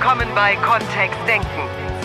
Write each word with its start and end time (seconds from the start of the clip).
willkommen 0.00 0.34
bei 0.34 0.56
Kontext 0.56 1.18
Denken. 1.28 1.46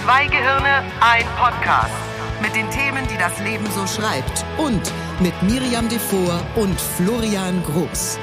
Zwei 0.04 0.28
Gehirne, 0.28 0.84
ein 1.00 1.24
Podcast. 1.38 1.94
Mit 2.42 2.54
den 2.54 2.70
Themen, 2.70 3.08
die 3.08 3.18
das 3.18 3.40
Leben 3.40 3.66
so 3.72 3.88
schreibt. 3.88 4.44
Und 4.58 4.92
mit 5.22 5.34
Miriam 5.44 5.88
Devor 5.88 6.42
und 6.58 6.78
Florian 6.78 7.64
Groß. 7.64 8.20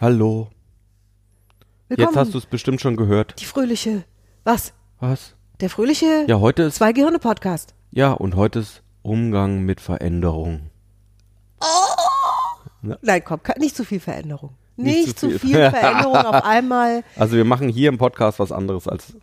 Hallo. 0.00 0.50
Willkommen. 1.88 2.08
Jetzt 2.08 2.16
hast 2.16 2.34
du 2.34 2.38
es 2.38 2.46
bestimmt 2.46 2.80
schon 2.80 2.96
gehört. 2.96 3.40
Die 3.40 3.44
fröhliche. 3.44 4.04
Was? 4.44 4.72
Was? 5.00 5.34
Der 5.58 5.68
fröhliche 5.68 6.26
Ja, 6.28 6.38
heute 6.38 6.62
ist. 6.62 6.76
Zwei 6.76 6.92
Gehirne 6.92 7.18
Podcast. 7.18 7.74
Ja, 7.90 8.12
und 8.12 8.36
heute 8.36 8.60
ist 8.60 8.84
Umgang 9.02 9.62
mit 9.62 9.80
Veränderung. 9.80 10.70
Nein, 12.82 13.22
komm, 13.24 13.40
nicht 13.58 13.74
zu 13.74 13.84
viel 13.84 13.98
Veränderung. 13.98 14.56
Nicht 14.76 15.06
Nicht, 15.06 15.18
zu 15.18 15.30
zu 15.30 15.38
viel. 15.38 15.50
viel 15.56 15.70
Veränderung 15.70 16.16
auf 16.16 16.34
einmal. 16.44 17.04
Also 17.16 17.36
wir 17.36 17.44
machen 17.44 17.68
hier 17.68 17.88
im 17.88 17.98
Podcast 17.98 18.38
was 18.38 18.50
anderes 18.52 18.88
als 18.88 19.14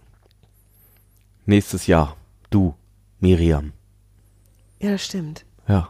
nächstes 1.45 1.87
Jahr. 1.87 2.15
Du, 2.49 2.75
Miriam. 3.19 3.73
Ja, 4.79 4.91
das 4.91 5.03
stimmt. 5.05 5.45
Ja. 5.67 5.89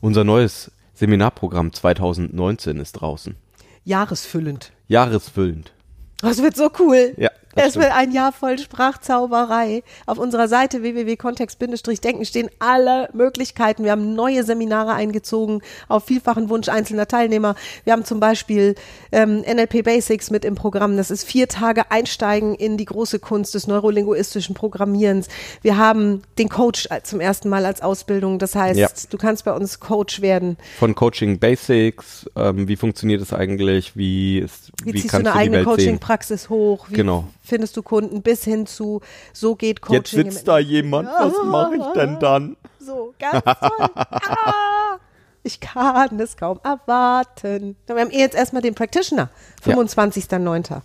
Unser 0.00 0.24
neues 0.24 0.70
Seminarprogramm 0.94 1.72
2019 1.72 2.78
ist 2.78 2.92
draußen. 2.92 3.36
Jahresfüllend. 3.84 4.72
Jahresfüllend. 4.88 5.72
Das 6.20 6.42
wird 6.42 6.54
so 6.56 6.70
cool. 6.78 7.14
Ja, 7.16 7.30
Es 7.56 7.74
wird 7.76 7.90
ein 7.92 8.12
Jahr 8.12 8.30
voll 8.32 8.58
Sprachzauberei. 8.58 9.82
Auf 10.06 10.18
unserer 10.18 10.46
Seite 10.46 10.82
www.kontext-denken 10.82 12.24
stehen 12.24 12.48
alle 12.60 13.08
Möglichkeiten. 13.12 13.82
Wir 13.84 13.90
haben 13.90 14.14
neue 14.14 14.44
Seminare 14.44 14.92
eingezogen 14.92 15.60
auf 15.88 16.04
vielfachen 16.04 16.48
Wunsch 16.48 16.68
einzelner 16.68 17.08
Teilnehmer. 17.08 17.56
Wir 17.84 17.92
haben 17.92 18.04
zum 18.04 18.20
Beispiel 18.20 18.76
ähm, 19.10 19.40
NLP 19.40 19.82
Basics 19.84 20.30
mit 20.30 20.44
im 20.44 20.54
Programm. 20.54 20.96
Das 20.96 21.10
ist 21.10 21.24
vier 21.24 21.48
Tage 21.48 21.90
Einsteigen 21.90 22.54
in 22.54 22.76
die 22.76 22.84
große 22.84 23.18
Kunst 23.18 23.54
des 23.54 23.66
neurolinguistischen 23.66 24.54
Programmierens. 24.54 25.26
Wir 25.62 25.76
haben 25.76 26.22
den 26.38 26.48
Coach 26.48 26.86
als- 26.90 27.10
zum 27.10 27.20
ersten 27.20 27.48
Mal 27.48 27.64
als 27.66 27.82
Ausbildung. 27.82 28.38
Das 28.38 28.54
heißt, 28.54 28.78
Ja. 28.78 28.88
du 29.10 29.18
kannst 29.18 29.44
bei 29.44 29.52
uns 29.52 29.80
Coach 29.80 30.20
werden. 30.22 30.56
Von 30.78 30.94
Coaching 30.94 31.38
Basics, 31.40 32.30
ähm, 32.36 32.68
wie 32.68 32.76
funktioniert 32.76 33.20
es 33.20 33.32
eigentlich, 33.32 33.96
wie, 33.96 34.38
ist, 34.38 34.70
Wie, 34.84 34.92
wie 34.94 35.00
ziehst 35.00 35.06
du 35.06 35.08
kannst 35.18 35.26
eine 35.26 35.34
du 35.34 35.38
eigene? 35.40 35.64
Coaching-Praxis 35.64 36.48
hoch? 36.48 36.86
Wie 36.88 36.94
Genau. 36.94 37.24
Findest 37.50 37.76
du 37.76 37.82
Kunden 37.82 38.22
bis 38.22 38.44
hin 38.44 38.64
zu, 38.64 39.00
so 39.34 39.56
geht 39.56 39.82
Coaching. 39.82 39.96
Jetzt 39.96 40.10
sitzt 40.10 40.48
da 40.48 40.58
jemand, 40.58 41.08
was 41.08 41.34
mache 41.44 41.76
ich 41.76 41.86
denn 41.94 42.18
dann? 42.18 42.56
So, 42.78 43.12
ganz 43.18 43.44
toll. 43.44 43.90
ah, 43.94 44.96
ich 45.42 45.60
kann 45.60 46.18
es 46.20 46.36
kaum 46.36 46.60
erwarten. 46.62 47.76
Wir 47.86 47.96
haben 47.96 48.10
eh 48.10 48.20
jetzt 48.20 48.34
erstmal 48.36 48.62
den 48.62 48.74
Practitioner, 48.74 49.28
Ja. 49.66 49.74
25.09. 49.74 50.80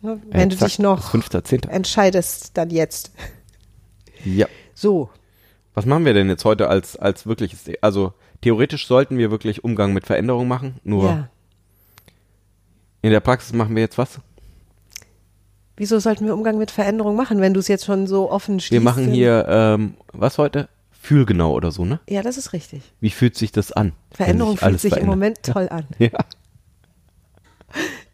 Ne, 0.00 0.20
Wenn 0.30 0.48
du 0.48 0.54
Exakt, 0.54 0.72
dich 0.72 0.78
noch 0.80 1.14
5.10.. 1.14 1.68
entscheidest, 1.68 2.56
dann 2.56 2.70
jetzt. 2.70 3.12
Ja. 4.24 4.46
So, 4.74 5.10
Was 5.74 5.86
machen 5.86 6.04
wir 6.04 6.14
denn 6.14 6.28
jetzt 6.28 6.44
heute 6.44 6.68
als, 6.68 6.96
als 6.96 7.26
wirkliches, 7.26 7.60
also 7.80 8.12
theoretisch 8.40 8.86
sollten 8.86 9.18
wir 9.18 9.30
wirklich 9.30 9.64
Umgang 9.64 9.92
mit 9.92 10.06
Veränderung 10.06 10.48
machen, 10.48 10.80
nur 10.82 11.04
ja. 11.04 11.28
in 13.02 13.10
der 13.10 13.20
Praxis 13.20 13.52
machen 13.52 13.74
wir 13.74 13.82
jetzt 13.82 13.98
was? 13.98 14.20
Wieso 15.76 15.98
sollten 15.98 16.26
wir 16.26 16.34
Umgang 16.34 16.56
mit 16.58 16.70
Veränderung 16.70 17.16
machen, 17.16 17.40
wenn 17.40 17.52
du 17.54 17.60
es 17.60 17.68
jetzt 17.68 17.84
schon 17.84 18.06
so 18.06 18.30
offen 18.30 18.60
schließt? 18.60 18.72
Wir 18.72 18.80
machen 18.80 19.08
hier, 19.10 19.46
ähm, 19.48 19.94
was 20.12 20.38
heute? 20.38 20.68
Fühlgenau 20.92 21.52
oder 21.52 21.70
so, 21.72 21.84
ne? 21.84 22.00
Ja, 22.08 22.22
das 22.22 22.38
ist 22.38 22.52
richtig. 22.54 22.80
Wie 23.00 23.10
fühlt 23.10 23.36
sich 23.36 23.52
das 23.52 23.72
an? 23.72 23.92
Veränderung 24.12 24.56
fühlt 24.56 24.80
sich 24.80 24.92
im 24.92 25.06
verändert? 25.06 25.16
Moment 25.16 25.42
toll 25.42 25.68
an. 25.68 25.84
Ja. 25.98 26.10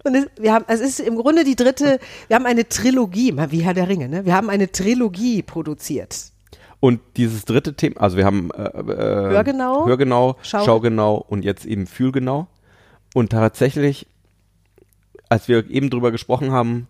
Und 0.03 0.15
es, 0.15 0.27
wir 0.41 0.55
haben, 0.55 0.65
es 0.69 0.81
ist 0.81 0.99
im 1.01 1.17
Grunde 1.17 1.45
die 1.45 1.55
dritte, 1.57 2.01
wir 2.29 2.37
haben 2.37 2.47
eine 2.47 2.67
Trilogie, 2.67 3.33
mal 3.33 3.51
wie 3.53 3.61
Herr 3.61 3.75
der 3.75 3.89
Ringe, 3.89 4.09
ne? 4.09 4.25
Wir 4.25 4.35
haben 4.35 4.49
eine 4.49 4.73
Trilogie 4.73 5.43
produziert. 5.43 6.17
Und 6.81 7.01
dieses 7.19 7.45
dritte 7.45 7.75
Thema, 7.75 8.01
also 8.01 8.17
wir 8.17 8.25
haben 8.25 8.51
äh, 8.53 8.63
äh, 8.63 9.31
Hörgenau, 9.35 9.87
Hörgenau, 9.87 10.37
Schau- 10.41 10.65
Schaugenau 10.65 11.17
und 11.29 11.45
jetzt 11.45 11.67
eben 11.67 11.87
Fühlgenau. 11.87 12.47
Und 13.13 13.31
tatsächlich, 13.33 14.07
als 15.29 15.47
wir 15.49 15.69
eben 15.69 15.91
drüber 15.91 16.11
gesprochen 16.11 16.53
haben, 16.53 16.89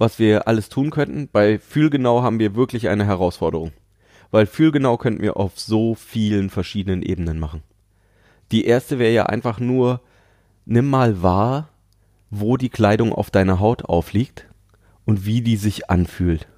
was 0.00 0.18
wir 0.18 0.48
alles 0.48 0.70
tun 0.70 0.90
könnten, 0.90 1.28
bei 1.30 1.58
Fühlgenau 1.58 2.22
haben 2.22 2.38
wir 2.38 2.54
wirklich 2.54 2.88
eine 2.88 3.04
Herausforderung. 3.04 3.72
Weil 4.30 4.46
Fühlgenau 4.46 4.96
könnten 4.96 5.20
wir 5.20 5.36
auf 5.36 5.60
so 5.60 5.94
vielen 5.94 6.48
verschiedenen 6.48 7.02
Ebenen 7.02 7.38
machen. 7.38 7.62
Die 8.50 8.64
erste 8.64 8.98
wäre 8.98 9.12
ja 9.12 9.26
einfach 9.26 9.60
nur, 9.60 10.00
nimm 10.64 10.88
mal 10.88 11.22
wahr, 11.22 11.68
wo 12.30 12.56
die 12.56 12.70
Kleidung 12.70 13.12
auf 13.12 13.30
deiner 13.30 13.60
Haut 13.60 13.84
aufliegt 13.84 14.46
und 15.04 15.26
wie 15.26 15.42
die 15.42 15.56
sich 15.56 15.90
anfühlt. 15.90 16.48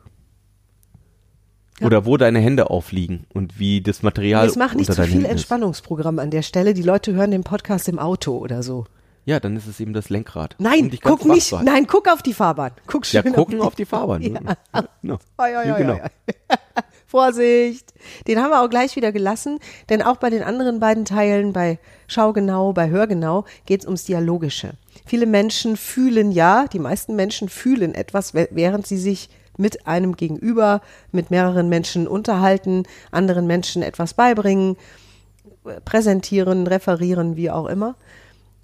Ja. 1.80 1.86
Oder 1.86 2.06
wo 2.06 2.16
deine 2.16 2.38
Hände 2.38 2.70
aufliegen 2.70 3.26
und 3.34 3.58
wie 3.58 3.80
das 3.80 4.04
Material 4.04 4.46
Jetzt 4.46 4.56
mach 4.56 4.74
nicht 4.74 4.88
unter 4.88 5.02
zu 5.02 5.10
deinen 5.10 5.22
viel. 5.22 5.24
Entspannungsprogramm 5.28 6.20
an 6.20 6.30
der 6.30 6.42
Stelle. 6.42 6.74
Die 6.74 6.82
Leute 6.82 7.12
hören 7.14 7.32
den 7.32 7.42
Podcast 7.42 7.88
im 7.88 7.98
Auto 7.98 8.38
oder 8.38 8.62
so. 8.62 8.84
Ja, 9.24 9.38
dann 9.38 9.56
ist 9.56 9.66
es 9.68 9.78
eben 9.78 9.92
das 9.92 10.10
Lenkrad. 10.10 10.56
Nein, 10.58 10.90
um 10.90 10.98
guck 11.00 11.24
nicht. 11.26 11.52
Nein, 11.62 11.86
guck 11.86 12.08
auf 12.08 12.22
die 12.22 12.34
Fahrbahn. 12.34 12.72
Guck 12.88 13.10
Ja, 13.12 13.22
schön 13.22 13.32
gucken 13.32 13.60
auf 13.60 13.74
die 13.76 13.84
Fahrbahn. 13.84 14.20
Ja. 14.74 14.84
No. 15.02 15.14
Oi, 15.38 15.56
oi, 15.56 15.66
Ja, 15.68 15.74
oi, 15.74 15.78
genau. 15.78 15.98
Vorsicht. 17.06 17.92
Den 18.26 18.40
haben 18.42 18.50
wir 18.50 18.62
auch 18.62 18.70
gleich 18.70 18.96
wieder 18.96 19.12
gelassen, 19.12 19.58
denn 19.90 20.02
auch 20.02 20.16
bei 20.16 20.30
den 20.30 20.42
anderen 20.42 20.80
beiden 20.80 21.04
Teilen, 21.04 21.52
bei 21.52 21.78
Schaugenau, 22.08 22.72
bei 22.72 22.88
Hörgenau, 22.88 23.44
geht 23.66 23.80
es 23.80 23.86
ums 23.86 24.04
Dialogische. 24.04 24.72
Viele 25.04 25.26
Menschen 25.26 25.76
fühlen 25.76 26.32
ja, 26.32 26.66
die 26.72 26.78
meisten 26.78 27.14
Menschen 27.14 27.48
fühlen 27.48 27.94
etwas, 27.94 28.34
wä- 28.34 28.48
während 28.50 28.86
sie 28.86 28.96
sich 28.96 29.28
mit 29.58 29.86
einem 29.86 30.16
Gegenüber, 30.16 30.80
mit 31.10 31.30
mehreren 31.30 31.68
Menschen 31.68 32.08
unterhalten, 32.08 32.84
anderen 33.10 33.46
Menschen 33.46 33.82
etwas 33.82 34.14
beibringen, 34.14 34.76
präsentieren, 35.84 36.66
referieren, 36.66 37.36
wie 37.36 37.50
auch 37.50 37.66
immer. 37.66 37.94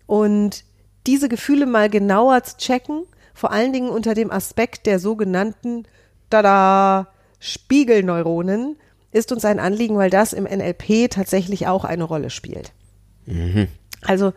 Und 0.09 0.65
diese 1.07 1.29
Gefühle 1.29 1.67
mal 1.67 1.91
genauer 1.91 2.43
zu 2.43 2.57
checken, 2.57 3.05
vor 3.35 3.53
allen 3.53 3.75
Dingen 3.75 3.91
unter 3.91 4.15
dem 4.15 4.33
Aspekt 4.33 4.87
der 4.87 4.99
sogenannten 4.99 5.85
Tada 6.31 7.09
Spiegelneuronen, 7.39 8.77
ist 9.13 9.33
uns 9.33 9.45
ein 9.45 9.61
Anliegen, 9.61 9.97
weil 9.97 10.09
das 10.11 10.33
im 10.33 10.45
NLP 10.45 11.11
tatsächlich 11.11 11.67
auch 11.67 11.85
eine 11.85 12.05
Rolle 12.05 12.31
spielt. 12.31 12.73
Also, 14.03 14.33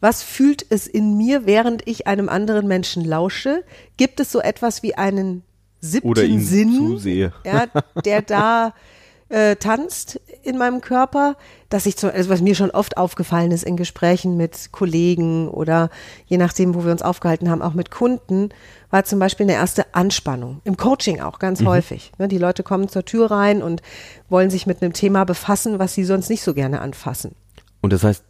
was 0.00 0.22
fühlt 0.22 0.64
es 0.70 0.86
in 0.86 1.18
mir, 1.18 1.44
während 1.44 1.86
ich 1.86 2.06
einem 2.06 2.30
anderen 2.30 2.66
Menschen 2.66 3.04
lausche? 3.04 3.62
Gibt 3.98 4.20
es 4.20 4.32
so 4.32 4.40
etwas 4.40 4.82
wie 4.82 4.94
einen 4.94 5.42
siebten 5.80 6.08
Oder 6.08 6.24
ihm 6.24 6.40
Sinn, 6.40 6.74
zusehe. 6.74 7.34
ja, 7.44 7.66
der 8.04 8.22
da 8.22 8.74
äh, 9.30 9.56
tanzt 9.56 10.20
in 10.42 10.58
meinem 10.58 10.80
Körper, 10.80 11.36
dass 11.68 11.86
ich 11.86 11.96
zum, 11.96 12.10
also 12.10 12.28
was 12.30 12.40
mir 12.40 12.54
schon 12.54 12.70
oft 12.70 12.96
aufgefallen 12.96 13.52
ist 13.52 13.62
in 13.62 13.76
Gesprächen 13.76 14.36
mit 14.36 14.72
Kollegen 14.72 15.48
oder 15.48 15.88
je 16.26 16.36
nachdem, 16.36 16.74
wo 16.74 16.84
wir 16.84 16.90
uns 16.90 17.02
aufgehalten 17.02 17.48
haben, 17.48 17.62
auch 17.62 17.74
mit 17.74 17.90
Kunden, 17.90 18.50
war 18.90 19.04
zum 19.04 19.20
Beispiel 19.20 19.44
eine 19.44 19.54
erste 19.54 19.94
Anspannung. 19.94 20.60
Im 20.64 20.76
Coaching 20.76 21.20
auch 21.20 21.38
ganz 21.38 21.64
häufig. 21.64 22.12
Ne, 22.18 22.26
die 22.26 22.38
Leute 22.38 22.64
kommen 22.64 22.88
zur 22.88 23.04
Tür 23.04 23.30
rein 23.30 23.62
und 23.62 23.82
wollen 24.28 24.50
sich 24.50 24.66
mit 24.66 24.82
einem 24.82 24.92
Thema 24.92 25.24
befassen, 25.24 25.78
was 25.78 25.94
sie 25.94 26.04
sonst 26.04 26.28
nicht 26.28 26.42
so 26.42 26.52
gerne 26.52 26.80
anfassen. 26.80 27.36
Und 27.80 27.92
das 27.92 28.02
heißt, 28.02 28.24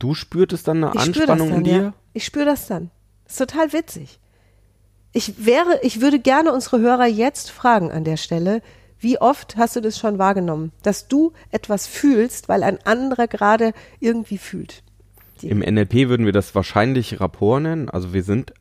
du 0.00 0.14
spürtest 0.14 0.66
dann 0.66 0.82
eine 0.82 0.88
Ich 0.88 0.94
das 0.94 1.06
Anspannung 1.06 1.48
dann, 1.50 1.58
in 1.58 1.64
dir? 1.64 1.82
ja. 1.82 1.92
Ich 2.12 2.24
spüre 2.24 2.46
das 2.46 2.66
dann. 2.66 2.90
ist 3.28 3.38
total 3.38 3.72
witzig. 3.72 4.18
Ich 5.12 5.46
wäre, 5.46 5.78
ich 5.82 6.00
würde 6.00 6.18
gerne 6.18 6.52
unsere 6.52 6.80
Hörer 6.80 7.06
jetzt 7.06 7.50
fragen 7.50 7.90
an 7.92 8.04
der 8.04 8.16
Stelle, 8.16 8.62
wie 8.98 9.20
oft 9.20 9.56
hast 9.56 9.76
du 9.76 9.80
das 9.80 9.98
schon 9.98 10.18
wahrgenommen, 10.18 10.72
dass 10.82 11.08
du 11.08 11.32
etwas 11.50 11.86
fühlst, 11.86 12.48
weil 12.48 12.62
ein 12.62 12.78
anderer 12.84 13.28
gerade 13.28 13.72
irgendwie 14.00 14.38
fühlt? 14.38 14.82
Im 15.42 15.58
NLP 15.58 16.08
würden 16.08 16.24
wir 16.24 16.32
das 16.32 16.54
wahrscheinlich 16.54 17.20
Rapport 17.20 17.62
nennen. 17.62 17.90
Also 17.90 18.14
wir 18.14 18.22
sind 18.22 18.54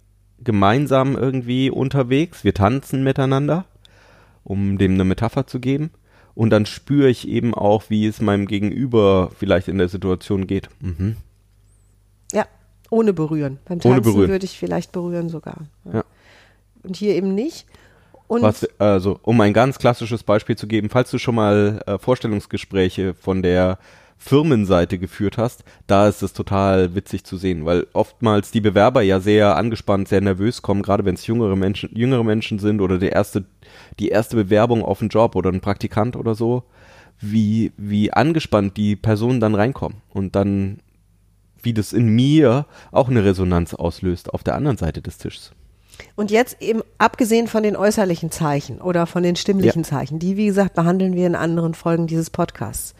gemeinsam 0.43 1.15
irgendwie 1.15 1.69
unterwegs, 1.69 2.43
wir 2.43 2.53
tanzen 2.53 3.03
miteinander, 3.03 3.65
um 4.43 4.77
dem 4.77 4.93
eine 4.93 5.05
Metapher 5.05 5.47
zu 5.47 5.59
geben. 5.59 5.91
Und 6.33 6.49
dann 6.49 6.65
spüre 6.65 7.09
ich 7.09 7.27
eben 7.29 7.53
auch, 7.53 7.83
wie 7.89 8.05
es 8.05 8.19
meinem 8.19 8.45
Gegenüber 8.45 9.31
vielleicht 9.39 9.69
in 9.69 9.77
der 9.77 9.87
Situation 9.87 10.47
geht. 10.47 10.67
Mhm. 10.81 11.15
Ja, 12.33 12.45
ohne 12.89 13.13
berühren. 13.13 13.59
Beim 13.65 13.79
Ohne 13.85 13.95
Tanzen 13.95 14.03
berühren. 14.03 14.29
würde 14.29 14.45
ich 14.45 14.59
vielleicht 14.59 14.91
berühren 14.91 15.29
sogar. 15.29 15.67
Ja. 15.91 16.03
Und 16.83 16.97
hier 16.97 17.15
eben 17.15 17.33
nicht. 17.33 17.65
Und 18.27 18.41
Was, 18.41 18.67
also, 18.79 19.19
um 19.21 19.39
ein 19.41 19.53
ganz 19.53 19.77
klassisches 19.77 20.23
Beispiel 20.23 20.57
zu 20.57 20.67
geben, 20.67 20.89
falls 20.89 21.11
du 21.11 21.17
schon 21.17 21.35
mal 21.35 21.81
äh, 21.85 21.97
Vorstellungsgespräche 21.99 23.13
von 23.13 23.43
der 23.43 23.77
Firmenseite 24.17 24.97
geführt 24.97 25.37
hast, 25.37 25.63
da 25.87 26.07
ist 26.07 26.23
es 26.23 26.33
total 26.33 26.95
witzig 26.95 27.25
zu 27.25 27.37
sehen, 27.37 27.65
weil 27.65 27.85
oftmals 27.93 28.49
die 28.49 28.61
Bewerber 28.61 29.01
ja 29.01 29.19
sehr 29.19 29.55
angespannt, 29.55 30.07
sehr 30.07 30.21
nervös 30.21 30.61
kommen, 30.61 30.81
gerade 30.81 31.05
wenn 31.05 31.15
es 31.15 31.27
jüngere 31.27 31.55
Menschen, 31.55 31.89
jüngere 31.95 32.23
Menschen 32.23 32.57
sind 32.57 32.81
oder 32.81 32.97
der 32.97 33.11
erste, 33.11 33.45
die 33.99 34.09
erste 34.09 34.35
Bewerbung 34.35 34.83
auf 34.83 35.01
einen 35.01 35.09
Job 35.09 35.35
oder 35.35 35.51
ein 35.51 35.61
Praktikant 35.61 36.15
oder 36.15 36.33
so, 36.33 36.63
wie, 37.19 37.71
wie 37.77 38.11
angespannt 38.11 38.77
die 38.77 38.95
Personen 38.95 39.39
dann 39.39 39.55
reinkommen 39.55 40.01
und 40.09 40.35
dann 40.35 40.79
wie 41.61 41.73
das 41.73 41.93
in 41.93 42.07
mir 42.09 42.67
auch 42.91 43.09
eine 43.09 43.25
Resonanz 43.25 43.73
auslöst 43.73 44.33
auf 44.33 44.43
der 44.43 44.55
anderen 44.55 44.77
Seite 44.77 45.01
des 45.01 45.17
Tisches. 45.17 45.51
Und 46.15 46.31
jetzt 46.31 46.61
eben 46.61 46.81
abgesehen 46.97 47.47
von 47.47 47.63
den 47.63 47.75
äußerlichen 47.75 48.31
Zeichen 48.31 48.81
oder 48.81 49.05
von 49.05 49.23
den 49.23 49.35
stimmlichen 49.35 49.83
Ja. 49.83 49.89
Zeichen, 49.89 50.19
die, 50.19 50.37
wie 50.37 50.47
gesagt, 50.47 50.73
behandeln 50.73 51.15
wir 51.15 51.27
in 51.27 51.35
anderen 51.35 51.73
Folgen 51.73 52.07
dieses 52.07 52.29
Podcasts. 52.29 52.95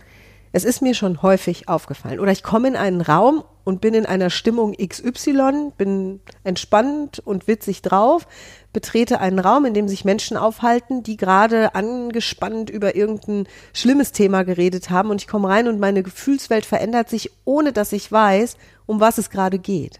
Es 0.52 0.64
ist 0.64 0.82
mir 0.82 0.94
schon 0.94 1.22
häufig 1.22 1.68
aufgefallen. 1.68 2.22
Oder 2.22 2.32
ich 2.32 2.42
komme 2.42 2.70
in 2.70 2.76
einen 2.78 3.02
Raum 3.02 3.44
und 3.66 3.82
bin 3.82 3.94
in 3.94 4.06
einer 4.06 4.30
Stimmung 4.30 4.74
XY, 4.74 5.72
bin 5.78 6.22
entspannt 6.46 7.20
und 7.20 7.50
witzig 7.50 7.82
drauf, 7.82 8.26
betrete 8.72 9.20
einen 9.20 9.40
Raum, 9.40 9.66
in 9.66 9.74
dem 9.74 9.90
sich 9.90 10.06
Menschen 10.06 10.38
aufhalten, 10.38 11.04
die 11.04 11.18
gerade 11.18 11.76
angespannt 11.76 12.70
über 12.70 12.96
irgendein 12.96 13.48
schlimmes 13.74 14.14
Thema 14.14 14.44
geredet 14.44 14.90
haben 14.90 15.10
und 15.10 15.22
ich 15.22 15.28
komme 15.28 15.50
rein 15.50 15.68
und 15.68 15.80
meine 15.80 16.04
Gefühlswelt 16.04 16.66
verändert 16.66 17.10
sich, 17.10 17.32
ohne 17.44 17.74
dass 17.74 17.92
ich 17.92 18.10
weiß, 18.10 18.56
um 18.86 19.02
was 19.02 19.18
es 19.18 19.30
gerade 19.30 19.60
geht. 19.60 20.00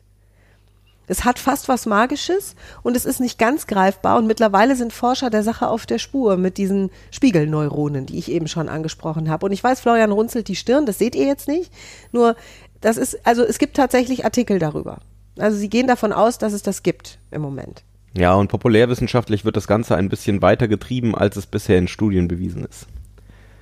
Es 1.08 1.26
hat 1.26 1.40
fast 1.40 1.68
was 1.70 1.86
Magisches 1.86 2.56
und 2.84 2.96
es 2.96 3.06
ist 3.06 3.20
nicht 3.20 3.38
ganz 3.38 3.68
greifbar 3.68 4.18
und 4.18 4.28
mittlerweile 4.28 4.76
sind 4.76 4.94
Forscher 4.94 5.30
der 5.30 5.44
Sache 5.44 5.68
auf 5.68 5.86
der 5.86 6.00
Spur 6.00 6.38
mit 6.38 6.58
diesen 6.58 6.90
Spiegelneuronen, 7.12 8.06
die 8.06 8.18
ich 8.18 8.32
eben 8.32 8.48
schon 8.48 8.70
angesprochen 8.70 9.30
habe. 9.30 9.46
Und 9.46 9.52
ich 9.52 9.64
weiß, 9.64 9.82
Florian 9.82 10.12
runzelt 10.12 10.48
die 10.48 10.56
Stirn, 10.56 10.86
das 10.86 10.98
seht 10.98 11.16
ihr 11.16 11.26
jetzt 11.26 11.48
nicht. 11.48 11.72
Nur, 12.12 12.36
das 12.82 12.98
ist, 12.98 13.26
also 13.26 13.44
es 13.44 13.58
gibt 13.58 13.78
tatsächlich 13.78 14.26
Artikel 14.26 14.60
darüber. 14.60 15.00
Also 15.38 15.58
sie 15.58 15.70
gehen 15.70 15.88
davon 15.88 16.14
aus, 16.14 16.38
dass 16.38 16.54
es 16.54 16.64
das 16.64 16.84
gibt 16.84 17.20
im 17.32 17.42
Moment. 17.42 17.84
Ja, 18.18 18.34
und 18.36 18.48
populärwissenschaftlich 18.48 19.44
wird 19.44 19.58
das 19.58 19.68
Ganze 19.68 19.96
ein 19.96 20.08
bisschen 20.08 20.42
weiter 20.42 20.68
getrieben, 20.68 21.16
als 21.16 21.36
es 21.36 21.46
bisher 21.46 21.78
in 21.78 21.90
Studien 21.90 22.28
bewiesen 22.28 22.64
ist. 22.64 22.88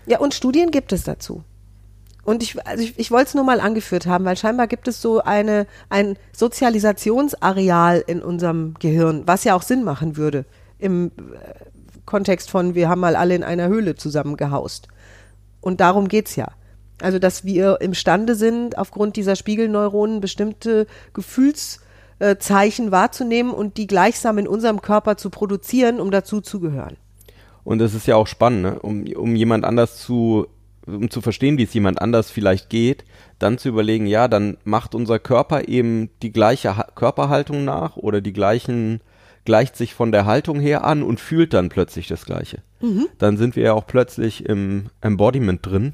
Ja, 0.05 0.19
und 0.19 0.33
Studien 0.33 0.69
gibt 0.69 0.93
es 0.93 1.03
dazu. 1.03 1.43
Und 2.25 2.41
ich, 2.41 2.65
also 2.65 2.83
ich, 2.83 2.97
ich 2.97 3.11
wollte 3.11 3.29
es 3.29 3.33
nur 3.33 3.43
mal 3.43 3.59
angeführt 3.59 4.05
haben, 4.05 4.23
weil 4.25 4.37
scheinbar 4.37 4.67
gibt 4.67 4.87
es 4.87 5.01
so 5.01 5.21
eine, 5.21 5.67
ein 5.89 6.17
Sozialisationsareal 6.31 8.03
in 8.07 8.21
unserem 8.21 8.75
Gehirn, 8.79 9.23
was 9.25 9.43
ja 9.43 9.55
auch 9.55 9.61
Sinn 9.61 9.83
machen 9.83 10.15
würde 10.15 10.45
im 10.79 11.07
äh, 11.07 11.53
Kontext 12.05 12.49
von, 12.49 12.75
wir 12.75 12.89
haben 12.89 13.01
mal 13.01 13.15
alle 13.15 13.35
in 13.35 13.43
einer 13.43 13.67
Höhle 13.67 13.95
zusammengehaust. 13.95 14.87
Und 15.61 15.79
darum 15.79 16.07
geht's 16.07 16.35
ja. 16.35 16.49
Also, 17.01 17.19
dass 17.19 17.43
wir 17.43 17.81
imstande 17.81 18.35
sind, 18.35 18.77
aufgrund 18.77 19.15
dieser 19.15 19.35
Spiegelneuronen 19.35 20.21
bestimmte 20.21 20.87
Gefühlszeichen 21.13 22.91
wahrzunehmen 22.91 23.53
und 23.53 23.77
die 23.77 23.87
gleichsam 23.87 24.37
in 24.37 24.47
unserem 24.47 24.81
Körper 24.81 25.17
zu 25.17 25.29
produzieren, 25.29 25.99
um 25.99 26.11
dazu 26.11 26.39
zu 26.39 26.59
gehören. 26.59 26.97
Und 27.63 27.81
es 27.81 27.93
ist 27.93 28.07
ja 28.07 28.15
auch 28.15 28.27
spannend, 28.27 28.61
ne? 28.63 28.79
um, 28.79 29.05
um 29.15 29.35
jemand 29.35 29.63
anders 29.63 29.97
zu, 29.97 30.47
um 30.85 31.09
zu 31.09 31.21
verstehen, 31.21 31.57
wie 31.57 31.63
es 31.63 31.73
jemand 31.73 32.01
anders 32.01 32.31
vielleicht 32.31 32.69
geht, 32.69 33.05
dann 33.39 33.57
zu 33.57 33.69
überlegen, 33.69 34.05
ja, 34.05 34.27
dann 34.27 34.57
macht 34.63 34.95
unser 34.95 35.19
Körper 35.19 35.67
eben 35.67 36.09
die 36.21 36.31
gleiche 36.31 36.77
ha 36.77 36.87
Körperhaltung 36.95 37.65
nach 37.65 37.97
oder 37.97 38.21
die 38.21 38.33
gleichen, 38.33 39.01
gleicht 39.45 39.75
sich 39.75 39.93
von 39.93 40.11
der 40.11 40.25
Haltung 40.25 40.59
her 40.59 40.83
an 40.83 41.03
und 41.03 41.19
fühlt 41.19 41.53
dann 41.53 41.69
plötzlich 41.69 42.07
das 42.07 42.25
Gleiche. 42.25 42.61
Dann 43.17 43.37
sind 43.37 43.55
wir 43.55 43.63
ja 43.63 43.73
auch 43.73 43.87
plötzlich 43.87 44.45
im 44.45 44.87
Embodiment 45.01 45.65
drin, 45.65 45.93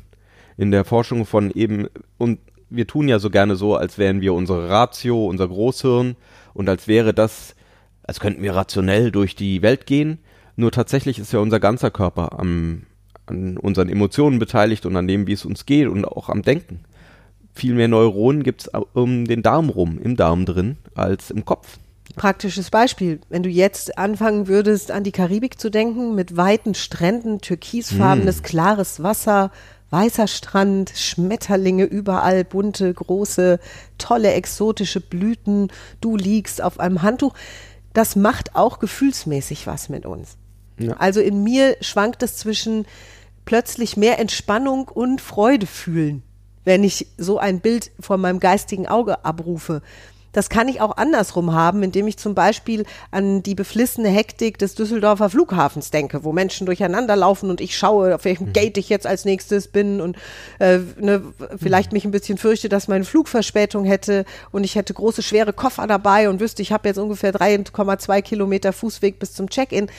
in 0.58 0.72
der 0.72 0.86
Forschung 0.86 1.26
von 1.26 1.52
eben, 1.52 1.88
und 2.18 2.40
wir 2.70 2.86
tun 2.88 3.08
ja 3.08 3.20
so 3.20 3.30
gerne 3.30 3.56
so, 3.56 3.76
als 3.76 3.98
wären 3.98 4.22
wir 4.22 4.34
unsere 4.34 4.70
Ratio, 4.70 5.26
unser 5.26 5.48
Großhirn 5.48 6.16
und 6.54 6.70
als 6.70 6.88
wäre 6.88 7.14
das, 7.14 7.56
als 8.04 8.20
könnten 8.20 8.44
wir 8.44 8.56
rationell 8.56 9.12
durch 9.12 9.36
die 9.36 9.62
Welt 9.62 9.86
gehen. 9.86 10.20
Nur 10.56 10.72
tatsächlich 10.72 11.20
ist 11.20 11.34
ja 11.34 11.40
unser 11.40 11.60
ganzer 11.60 11.90
Körper 11.90 12.40
am, 12.40 12.84
an 13.30 13.58
unseren 13.58 13.90
Emotionen 13.90 14.40
beteiligt 14.40 14.86
und 14.86 14.96
an 14.96 15.08
dem, 15.08 15.28
wie 15.28 15.34
es 15.34 15.46
uns 15.46 15.66
geht 15.66 15.88
und 15.88 16.06
auch 16.06 16.30
am 16.30 16.42
Denken. 16.42 16.82
Viel 17.54 17.74
mehr 17.74 17.88
Neuronen 17.88 18.44
gibt 18.44 18.62
es 18.62 18.72
um 18.94 19.26
den 19.26 19.44
Darm 19.44 19.70
rum, 19.70 20.00
im 20.02 20.16
Darm 20.16 20.46
drin, 20.46 20.78
als 20.96 21.32
im 21.32 21.46
Kopf. 21.46 21.78
Praktisches 22.16 22.70
Beispiel. 22.70 23.20
Wenn 23.30 23.44
du 23.44 23.50
jetzt 23.50 23.98
anfangen 23.98 24.48
würdest, 24.48 24.92
an 24.92 25.04
die 25.04 25.12
Karibik 25.12 25.60
zu 25.60 25.70
denken, 25.70 26.16
mit 26.16 26.38
weiten 26.38 26.74
Stränden, 26.74 27.40
türkisfarbenes, 27.40 28.44
klares 28.44 29.04
Wasser, 29.04 29.52
weißer 29.90 30.28
Strand, 30.28 30.92
Schmetterlinge 30.96 31.86
überall, 31.86 32.44
bunte, 32.44 32.94
große, 32.94 33.60
tolle, 33.98 34.34
exotische 34.34 35.02
Blüten, 35.02 35.70
du 36.02 36.16
liegst 36.16 36.62
auf 36.62 36.80
einem 36.80 37.02
Handtuch. 37.02 37.34
Das 37.94 38.16
macht 38.16 38.56
auch 38.56 38.80
gefühlsmäßig 38.80 39.68
was 39.68 39.90
mit 39.90 40.06
uns. 40.06 40.38
Ja. 40.80 40.94
Also 40.98 41.20
in 41.22 41.44
mir 41.44 41.76
schwankt 41.82 42.24
es 42.24 42.38
zwischen 42.38 42.86
plötzlich 43.50 43.98
mehr 43.98 44.20
Entspannung 44.20 44.88
und 44.90 45.22
Freude 45.22 45.66
fühlen, 45.66 46.22
wenn 46.66 46.84
ich 46.84 47.08
so 47.18 47.40
ein 47.40 47.62
Bild 47.62 47.90
vor 48.00 48.18
meinem 48.18 48.40
geistigen 48.40 48.88
Auge 48.88 49.26
abrufe. 49.26 49.82
Das 50.34 50.50
kann 50.50 50.68
ich 50.68 50.82
auch 50.82 50.98
andersrum 50.98 51.56
haben, 51.56 51.82
indem 51.82 52.08
ich 52.08 52.18
zum 52.18 52.36
Beispiel 52.36 52.86
an 53.10 53.42
die 53.42 53.56
beflissene 53.56 54.10
Hektik 54.10 54.60
des 54.60 54.76
Düsseldorfer 54.76 55.32
Flughafens 55.32 55.90
denke, 55.90 56.24
wo 56.24 56.32
Menschen 56.32 56.68
durcheinander 56.68 57.16
laufen 57.16 57.50
und 57.50 57.60
ich 57.60 57.76
schaue, 57.76 58.14
auf 58.14 58.24
welchem 58.24 58.54
Gate 58.54 58.78
ich 58.78 58.88
jetzt 58.88 59.08
als 59.08 59.26
nächstes 59.26 59.68
bin 59.68 60.00
und 60.00 60.16
äh, 60.60 60.78
ne, 61.00 61.24
vielleicht 61.58 61.92
mich 61.92 62.06
ein 62.06 62.12
bisschen 62.12 62.38
fürchte, 62.38 62.70
dass 62.70 62.88
meine 62.88 63.04
Flugverspätung 63.04 63.84
hätte 63.84 64.26
und 64.52 64.64
ich 64.64 64.76
hätte 64.76 64.94
große, 64.94 65.24
schwere 65.24 65.54
Koffer 65.54 65.88
dabei 65.88 66.30
und 66.30 66.40
wüsste, 66.40 66.62
ich 66.62 66.72
habe 66.72 66.88
jetzt 66.88 67.00
ungefähr 67.00 67.34
3,2 67.34 68.22
Kilometer 68.22 68.74
Fußweg 68.74 69.18
bis 69.18 69.34
zum 69.34 69.50
Check-in. 69.50 69.90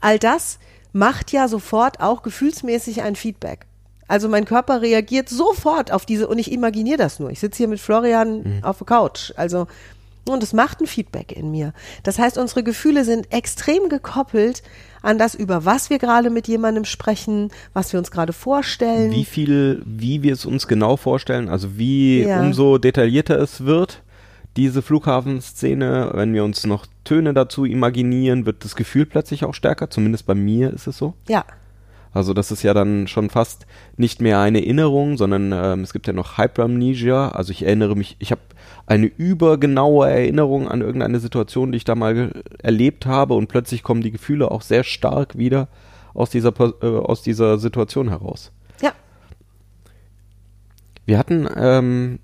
All 0.00 0.18
das 0.18 0.58
macht 0.94 1.32
ja 1.32 1.48
sofort 1.48 2.00
auch 2.00 2.22
gefühlsmäßig 2.22 3.02
ein 3.02 3.16
Feedback. 3.16 3.66
Also 4.08 4.28
mein 4.28 4.44
Körper 4.44 4.80
reagiert 4.80 5.28
sofort 5.28 5.90
auf 5.92 6.06
diese, 6.06 6.28
und 6.28 6.38
ich 6.38 6.52
imaginiere 6.52 6.98
das 6.98 7.18
nur. 7.20 7.30
Ich 7.30 7.40
sitze 7.40 7.58
hier 7.58 7.68
mit 7.68 7.80
Florian 7.80 8.60
auf 8.62 8.78
der 8.78 8.86
Couch. 8.86 9.32
Also, 9.36 9.66
und 10.28 10.42
es 10.42 10.52
macht 10.52 10.80
ein 10.80 10.86
Feedback 10.86 11.32
in 11.32 11.50
mir. 11.50 11.72
Das 12.02 12.18
heißt, 12.18 12.38
unsere 12.38 12.62
Gefühle 12.62 13.04
sind 13.04 13.32
extrem 13.32 13.88
gekoppelt 13.88 14.62
an 15.02 15.18
das, 15.18 15.34
über 15.34 15.64
was 15.64 15.90
wir 15.90 15.98
gerade 15.98 16.30
mit 16.30 16.48
jemandem 16.48 16.84
sprechen, 16.84 17.50
was 17.72 17.92
wir 17.92 17.98
uns 17.98 18.10
gerade 18.10 18.32
vorstellen. 18.32 19.10
Wie 19.10 19.24
viel, 19.24 19.82
wie 19.84 20.22
wir 20.22 20.32
es 20.34 20.46
uns 20.46 20.66
genau 20.68 20.96
vorstellen, 20.96 21.48
also 21.48 21.76
wie 21.76 22.22
Ja. 22.22 22.40
umso 22.40 22.78
detaillierter 22.78 23.38
es 23.38 23.64
wird, 23.64 24.02
diese 24.56 24.82
Flughafenszene, 24.82 26.10
wenn 26.14 26.32
wir 26.32 26.44
uns 26.44 26.64
noch 26.66 26.86
Töne 27.04 27.34
dazu 27.34 27.64
imaginieren, 27.64 28.46
wird 28.46 28.64
das 28.64 28.76
Gefühl 28.76 29.06
plötzlich 29.06 29.44
auch 29.44 29.54
stärker. 29.54 29.90
Zumindest 29.90 30.26
bei 30.26 30.34
mir 30.34 30.72
ist 30.72 30.86
es 30.86 30.96
so. 30.96 31.14
Ja, 31.28 31.44
Also 32.14 32.32
das 32.32 32.52
ist 32.52 32.62
ja 32.62 32.72
dann 32.74 33.08
schon 33.08 33.28
fast 33.28 33.66
nicht 33.96 34.20
mehr 34.20 34.38
eine 34.38 34.60
Erinnerung, 34.60 35.16
sondern 35.16 35.52
ähm, 35.52 35.80
es 35.80 35.92
gibt 35.92 36.06
ja 36.06 36.12
noch 36.12 36.38
Hyperamnesia. 36.38 37.30
Also 37.30 37.50
ich 37.50 37.64
erinnere 37.64 37.96
mich, 37.96 38.16
ich 38.20 38.30
habe 38.30 38.40
eine 38.86 39.06
übergenaue 39.06 40.08
Erinnerung 40.08 40.68
an 40.68 40.80
irgendeine 40.80 41.18
Situation, 41.18 41.72
die 41.72 41.76
ich 41.78 41.84
da 41.84 41.96
mal 41.96 42.30
erlebt 42.62 43.06
habe 43.06 43.34
und 43.34 43.48
plötzlich 43.48 43.82
kommen 43.82 44.02
die 44.02 44.12
Gefühle 44.12 44.50
auch 44.50 44.62
sehr 44.62 44.84
stark 44.84 45.36
wieder 45.36 45.68
aus 46.14 46.30
dieser, 46.30 46.52
äh, 46.80 46.86
aus 46.86 47.22
dieser 47.22 47.58
Situation 47.58 48.08
heraus. 48.08 48.52
ja. 48.80 48.92
Wir 51.06 51.18
hatten 51.18 51.48
ähm, 51.56 52.20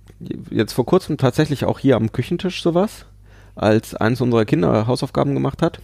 jetzt 0.51 0.73
vor 0.73 0.87
kurzem 0.87 1.17
tatsächlich 1.17 1.65
auch 1.65 1.79
hier 1.79 1.97
am 1.97 2.13
Küchentisch 2.13 2.63
sowas, 2.63 3.07
als 3.55 3.95
eins 3.95 4.21
unserer 4.21 4.45
Kinder 4.45 4.87
Hausaufgaben 4.87 5.35
gemacht 5.35 5.63
hat. 5.63 5.81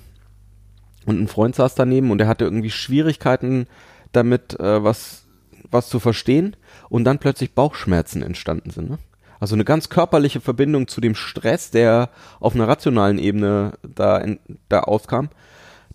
Und 1.04 1.20
ein 1.20 1.28
Freund 1.28 1.54
saß 1.54 1.74
daneben 1.74 2.10
und 2.10 2.20
er 2.20 2.28
hatte 2.28 2.44
irgendwie 2.44 2.70
Schwierigkeiten 2.70 3.66
damit, 4.12 4.58
äh, 4.58 4.82
was, 4.82 5.24
was 5.70 5.88
zu 5.88 6.00
verstehen. 6.00 6.56
Und 6.88 7.04
dann 7.04 7.18
plötzlich 7.18 7.54
Bauchschmerzen 7.54 8.22
entstanden 8.22 8.70
sind. 8.70 8.90
Ne? 8.90 8.98
Also 9.38 9.54
eine 9.54 9.64
ganz 9.64 9.88
körperliche 9.88 10.40
Verbindung 10.40 10.88
zu 10.88 11.00
dem 11.00 11.14
Stress, 11.14 11.70
der 11.70 12.10
auf 12.40 12.54
einer 12.54 12.68
rationalen 12.68 13.18
Ebene 13.18 13.72
da, 13.82 14.18
in, 14.18 14.40
da 14.68 14.80
auskam, 14.80 15.28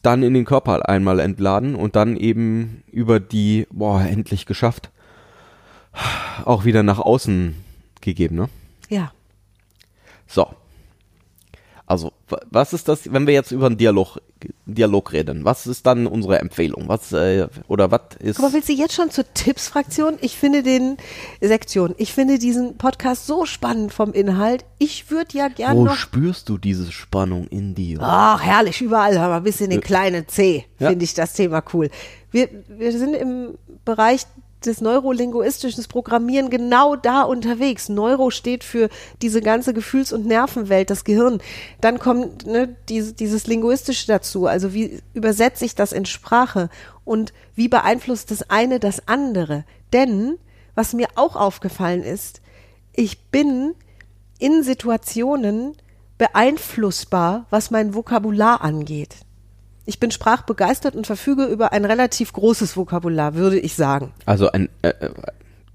dann 0.01 0.23
in 0.23 0.33
den 0.33 0.45
Körper 0.45 0.87
einmal 0.87 1.19
entladen 1.19 1.75
und 1.75 1.95
dann 1.95 2.15
eben 2.17 2.83
über 2.91 3.19
die, 3.19 3.67
boah, 3.71 4.01
endlich 4.01 4.45
geschafft, 4.45 4.91
auch 6.45 6.65
wieder 6.65 6.83
nach 6.83 6.99
außen 6.99 7.55
gegeben, 8.01 8.35
ne? 8.35 8.49
Ja. 8.89 9.11
So. 10.27 10.47
Also, 11.85 12.13
wa- 12.29 12.39
was 12.49 12.71
ist 12.71 12.87
das, 12.87 13.11
wenn 13.11 13.27
wir 13.27 13.33
jetzt 13.33 13.51
über 13.51 13.65
einen 13.65 13.75
Dialog, 13.77 14.17
Dialog 14.65 15.11
reden? 15.11 15.43
Was 15.43 15.67
ist 15.67 15.85
dann 15.85 16.07
unsere 16.07 16.39
Empfehlung? 16.39 16.87
Was, 16.87 17.11
äh, 17.11 17.47
oder 17.67 17.91
was 17.91 18.01
ist. 18.19 18.39
Aber 18.39 18.53
willst 18.53 18.69
du 18.69 18.73
jetzt 18.73 18.93
schon 18.93 19.09
zur 19.11 19.25
Tipps-Fraktion? 19.33 20.17
Ich 20.21 20.37
finde 20.37 20.63
den 20.63 20.95
Sektion, 21.41 21.93
ich 21.97 22.13
finde 22.13 22.39
diesen 22.39 22.77
Podcast 22.77 23.27
so 23.27 23.45
spannend 23.45 23.91
vom 23.91 24.13
Inhalt. 24.13 24.63
Ich 24.77 25.11
würde 25.11 25.37
ja 25.37 25.49
gern 25.49 25.75
Wo 25.75 25.83
noch 25.83 25.95
spürst 25.95 26.47
du 26.47 26.57
diese 26.57 26.93
Spannung 26.93 27.47
in 27.47 27.75
dir? 27.75 27.97
Ach, 28.01 28.41
herrlich, 28.41 28.81
überall, 28.81 29.17
aber 29.17 29.41
bis 29.41 29.59
in 29.59 29.69
den 29.69 29.81
kleinen 29.81 30.29
C 30.29 30.63
Ja. 30.79 30.89
finde 30.89 31.03
ich 31.03 31.13
das 31.13 31.33
Thema 31.33 31.61
cool. 31.73 31.89
Wir, 32.31 32.47
wir 32.69 32.97
sind 32.97 33.15
im 33.15 33.57
Bereich 33.83 34.21
des 34.65 34.81
neurolinguistischen 34.81 35.83
Programmieren 35.85 36.49
genau 36.49 36.95
da 36.95 37.23
unterwegs. 37.23 37.89
Neuro 37.89 38.29
steht 38.29 38.63
für 38.63 38.89
diese 39.21 39.41
ganze 39.41 39.73
Gefühls- 39.73 40.13
und 40.13 40.25
Nervenwelt, 40.25 40.89
das 40.89 41.03
Gehirn. 41.03 41.41
Dann 41.81 41.99
kommt 41.99 42.45
ne, 42.45 42.75
diese, 42.89 43.13
dieses 43.13 43.47
Linguistische 43.47 44.07
dazu. 44.07 44.45
Also 44.45 44.73
wie 44.73 45.01
übersetze 45.13 45.65
ich 45.65 45.75
das 45.75 45.91
in 45.91 46.05
Sprache 46.05 46.69
und 47.05 47.33
wie 47.55 47.67
beeinflusst 47.67 48.31
das 48.31 48.49
eine 48.49 48.79
das 48.79 49.07
andere? 49.07 49.65
Denn 49.93 50.37
was 50.75 50.93
mir 50.93 51.07
auch 51.15 51.35
aufgefallen 51.35 52.03
ist, 52.03 52.41
ich 52.93 53.19
bin 53.29 53.73
in 54.39 54.63
Situationen 54.63 55.75
beeinflussbar, 56.17 57.45
was 57.49 57.71
mein 57.71 57.93
Vokabular 57.93 58.61
angeht. 58.61 59.15
Ich 59.91 59.99
bin 59.99 60.09
sprachbegeistert 60.09 60.95
und 60.95 61.05
verfüge 61.05 61.43
über 61.43 61.73
ein 61.73 61.83
relativ 61.83 62.31
großes 62.31 62.77
Vokabular, 62.77 63.35
würde 63.35 63.59
ich 63.59 63.75
sagen. 63.75 64.13
Also 64.25 64.49
ein, 64.49 64.69
äh, 64.83 64.87
äh, 64.87 65.09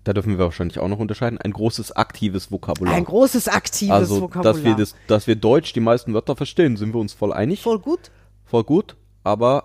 da 0.04 0.14
dürfen 0.14 0.38
wir 0.38 0.38
wahrscheinlich 0.38 0.78
auch 0.78 0.88
noch 0.88 1.00
unterscheiden, 1.00 1.38
ein 1.38 1.52
großes 1.52 1.92
aktives 1.92 2.50
Vokabular. 2.50 2.94
Ein 2.94 3.04
großes 3.04 3.46
aktives 3.46 3.92
also, 3.92 4.22
Vokabular. 4.22 4.54
dass 4.54 4.64
wir 4.64 4.74
das, 4.74 4.94
dass 5.06 5.26
wir 5.26 5.36
Deutsch 5.36 5.74
die 5.74 5.80
meisten 5.80 6.14
Wörter 6.14 6.34
verstehen, 6.34 6.78
sind 6.78 6.94
wir 6.94 6.98
uns 6.98 7.12
voll 7.12 7.30
einig. 7.30 7.60
Voll 7.60 7.78
gut. 7.78 8.10
Voll 8.46 8.64
gut, 8.64 8.96
aber 9.22 9.64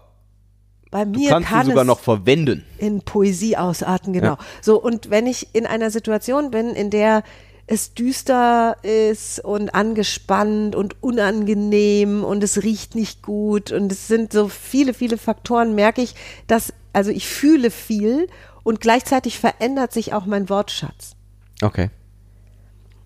Bei 0.89 1.05
du 1.05 1.17
mir 1.17 1.29
kannst 1.29 1.47
kann 1.47 1.63
sie 1.63 1.71
sogar 1.71 1.85
noch 1.85 2.01
verwenden. 2.01 2.65
in 2.77 3.03
Poesie 3.03 3.55
ausarten, 3.55 4.11
genau. 4.11 4.33
Ja. 4.33 4.37
So, 4.61 4.81
und 4.83 5.09
wenn 5.09 5.27
ich 5.27 5.55
in 5.55 5.65
einer 5.65 5.91
Situation 5.91 6.51
bin, 6.51 6.71
in 6.71 6.89
der 6.89 7.23
es 7.71 7.93
düster 7.93 8.75
ist 8.83 9.39
und 9.39 9.73
angespannt 9.73 10.75
und 10.75 11.01
unangenehm 11.01 12.21
und 12.21 12.43
es 12.43 12.63
riecht 12.63 12.95
nicht 12.95 13.21
gut 13.21 13.71
und 13.71 13.89
es 13.93 14.09
sind 14.09 14.33
so 14.33 14.49
viele, 14.49 14.93
viele 14.93 15.17
Faktoren, 15.17 15.73
merke 15.73 16.01
ich, 16.01 16.13
dass, 16.47 16.73
also 16.91 17.11
ich 17.11 17.29
fühle 17.29 17.71
viel 17.71 18.27
und 18.63 18.81
gleichzeitig 18.81 19.39
verändert 19.39 19.93
sich 19.93 20.13
auch 20.13 20.25
mein 20.25 20.49
Wortschatz. 20.49 21.15
Okay. 21.61 21.89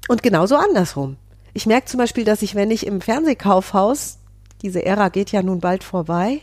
Und 0.07 0.24
genauso 0.24 0.55
andersrum. 0.55 1.17
Ich 1.53 1.67
merke 1.67 1.86
zum 1.86 2.00
Beispiel, 2.00 2.24
dass 2.24 2.41
ich, 2.41 2.55
wenn 2.55 2.72
ich 2.72 2.88
im 2.88 3.01
Fernsehkaufhaus, 3.01 4.17
diese 4.63 4.84
Ära 4.84 5.10
geht 5.10 5.31
ja 5.31 5.43
nun 5.43 5.60
bald 5.60 5.84
vorbei, 5.84 6.41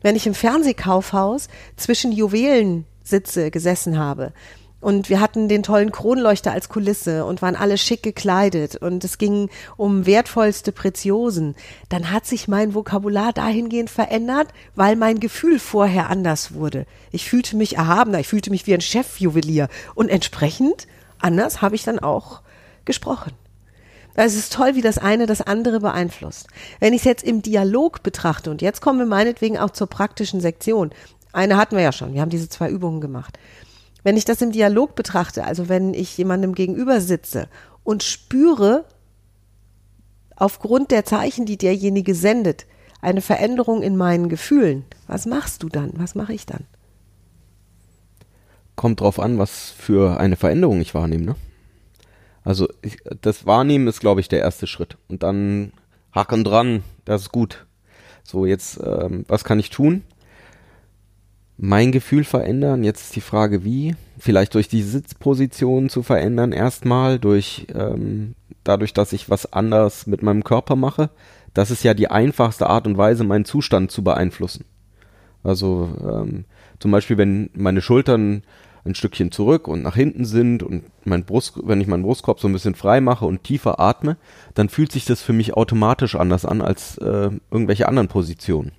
wenn 0.00 0.16
ich 0.16 0.26
im 0.26 0.32
Fernsehkaufhaus 0.34 1.48
zwischen 1.76 2.10
Juwelen 2.10 2.86
sitze, 3.04 3.50
gesessen 3.50 3.98
habe 3.98 4.32
und 4.80 5.08
wir 5.08 5.20
hatten 5.20 5.48
den 5.48 5.62
tollen 5.62 5.92
Kronleuchter 5.92 6.52
als 6.52 6.68
Kulisse 6.68 7.24
und 7.24 7.42
waren 7.42 7.56
alle 7.56 7.78
schick 7.78 8.02
gekleidet 8.02 8.76
und 8.76 9.04
es 9.04 9.18
ging 9.18 9.50
um 9.76 10.06
wertvollste 10.06 10.72
Preziosen, 10.72 11.54
dann 11.88 12.10
hat 12.10 12.26
sich 12.26 12.48
mein 12.48 12.74
Vokabular 12.74 13.32
dahingehend 13.32 13.90
verändert, 13.90 14.48
weil 14.74 14.96
mein 14.96 15.20
Gefühl 15.20 15.58
vorher 15.58 16.08
anders 16.08 16.54
wurde. 16.54 16.86
Ich 17.12 17.28
fühlte 17.28 17.56
mich 17.56 17.76
erhabener, 17.76 18.20
ich 18.20 18.28
fühlte 18.28 18.50
mich 18.50 18.66
wie 18.66 18.74
ein 18.74 18.80
Chefjuwelier 18.80 19.68
und 19.94 20.08
entsprechend 20.08 20.86
anders 21.18 21.62
habe 21.62 21.74
ich 21.74 21.84
dann 21.84 21.98
auch 21.98 22.42
gesprochen. 22.84 23.32
Also 24.16 24.36
es 24.36 24.44
ist 24.44 24.52
toll, 24.52 24.74
wie 24.74 24.82
das 24.82 24.98
eine 24.98 25.26
das 25.26 25.40
andere 25.40 25.80
beeinflusst. 25.80 26.48
Wenn 26.80 26.92
ich 26.92 27.00
es 27.00 27.04
jetzt 27.04 27.24
im 27.24 27.42
Dialog 27.42 28.02
betrachte, 28.02 28.50
und 28.50 28.60
jetzt 28.60 28.80
kommen 28.80 28.98
wir 28.98 29.06
meinetwegen 29.06 29.56
auch 29.56 29.70
zur 29.70 29.86
praktischen 29.86 30.40
Sektion. 30.40 30.90
Eine 31.32 31.56
hatten 31.56 31.76
wir 31.76 31.82
ja 31.82 31.92
schon, 31.92 32.12
wir 32.12 32.20
haben 32.20 32.30
diese 32.30 32.48
zwei 32.48 32.70
Übungen 32.70 33.00
gemacht. 33.00 33.38
Wenn 34.02 34.16
ich 34.16 34.24
das 34.24 34.42
im 34.42 34.52
Dialog 34.52 34.94
betrachte, 34.94 35.44
also 35.44 35.68
wenn 35.68 35.94
ich 35.94 36.16
jemandem 36.16 36.54
gegenüber 36.54 37.00
sitze 37.00 37.48
und 37.84 38.02
spüre, 38.02 38.84
aufgrund 40.36 40.90
der 40.90 41.04
Zeichen, 41.04 41.46
die 41.46 41.58
derjenige 41.58 42.14
sendet, 42.14 42.66
eine 43.02 43.20
Veränderung 43.20 43.82
in 43.82 43.96
meinen 43.96 44.28
Gefühlen, 44.28 44.84
was 45.06 45.26
machst 45.26 45.62
du 45.62 45.68
dann? 45.68 45.92
Was 45.96 46.14
mache 46.14 46.32
ich 46.32 46.46
dann? 46.46 46.64
Kommt 48.76 49.00
drauf 49.00 49.20
an, 49.20 49.38
was 49.38 49.70
für 49.70 50.18
eine 50.18 50.36
Veränderung 50.36 50.80
ich 50.80 50.94
wahrnehme, 50.94 51.24
ne? 51.24 51.36
Also 52.42 52.68
ich, 52.80 52.96
das 53.20 53.44
Wahrnehmen 53.44 53.86
ist, 53.86 54.00
glaube 54.00 54.20
ich, 54.20 54.28
der 54.28 54.40
erste 54.40 54.66
Schritt. 54.66 54.96
Und 55.08 55.22
dann 55.22 55.72
haken 56.14 56.42
dran, 56.42 56.82
das 57.04 57.22
ist 57.22 57.32
gut. 57.32 57.66
So, 58.24 58.46
jetzt, 58.46 58.80
ähm, 58.82 59.24
was 59.28 59.44
kann 59.44 59.58
ich 59.58 59.68
tun? 59.68 60.02
Mein 61.62 61.92
Gefühl 61.92 62.24
verändern. 62.24 62.82
Jetzt 62.82 63.02
ist 63.02 63.16
die 63.16 63.20
Frage, 63.20 63.64
wie? 63.64 63.94
Vielleicht 64.18 64.54
durch 64.54 64.68
die 64.68 64.82
Sitzposition 64.82 65.90
zu 65.90 66.02
verändern, 66.02 66.52
erstmal, 66.52 67.18
durch 67.18 67.66
ähm, 67.74 68.34
dadurch, 68.64 68.94
dass 68.94 69.12
ich 69.12 69.28
was 69.28 69.52
anders 69.52 70.06
mit 70.06 70.22
meinem 70.22 70.42
Körper 70.42 70.74
mache. 70.74 71.10
Das 71.52 71.70
ist 71.70 71.84
ja 71.84 71.92
die 71.92 72.10
einfachste 72.10 72.66
Art 72.66 72.86
und 72.86 72.96
Weise, 72.96 73.24
meinen 73.24 73.44
Zustand 73.44 73.90
zu 73.90 74.02
beeinflussen. 74.02 74.64
Also 75.44 75.90
ähm, 76.00 76.46
zum 76.78 76.92
Beispiel, 76.92 77.18
wenn 77.18 77.50
meine 77.52 77.82
Schultern 77.82 78.42
ein 78.86 78.94
Stückchen 78.94 79.30
zurück 79.30 79.68
und 79.68 79.82
nach 79.82 79.96
hinten 79.96 80.24
sind 80.24 80.62
und 80.62 80.84
mein 81.04 81.26
Brust, 81.26 81.60
wenn 81.62 81.82
ich 81.82 81.86
meinen 81.86 82.04
Brustkorb 82.04 82.40
so 82.40 82.48
ein 82.48 82.54
bisschen 82.54 82.74
frei 82.74 83.02
mache 83.02 83.26
und 83.26 83.44
tiefer 83.44 83.78
atme, 83.78 84.16
dann 84.54 84.70
fühlt 84.70 84.92
sich 84.92 85.04
das 85.04 85.20
für 85.20 85.34
mich 85.34 85.52
automatisch 85.52 86.14
anders 86.14 86.46
an 86.46 86.62
als 86.62 86.96
äh, 86.96 87.30
irgendwelche 87.50 87.86
anderen 87.86 88.08
Positionen. 88.08 88.72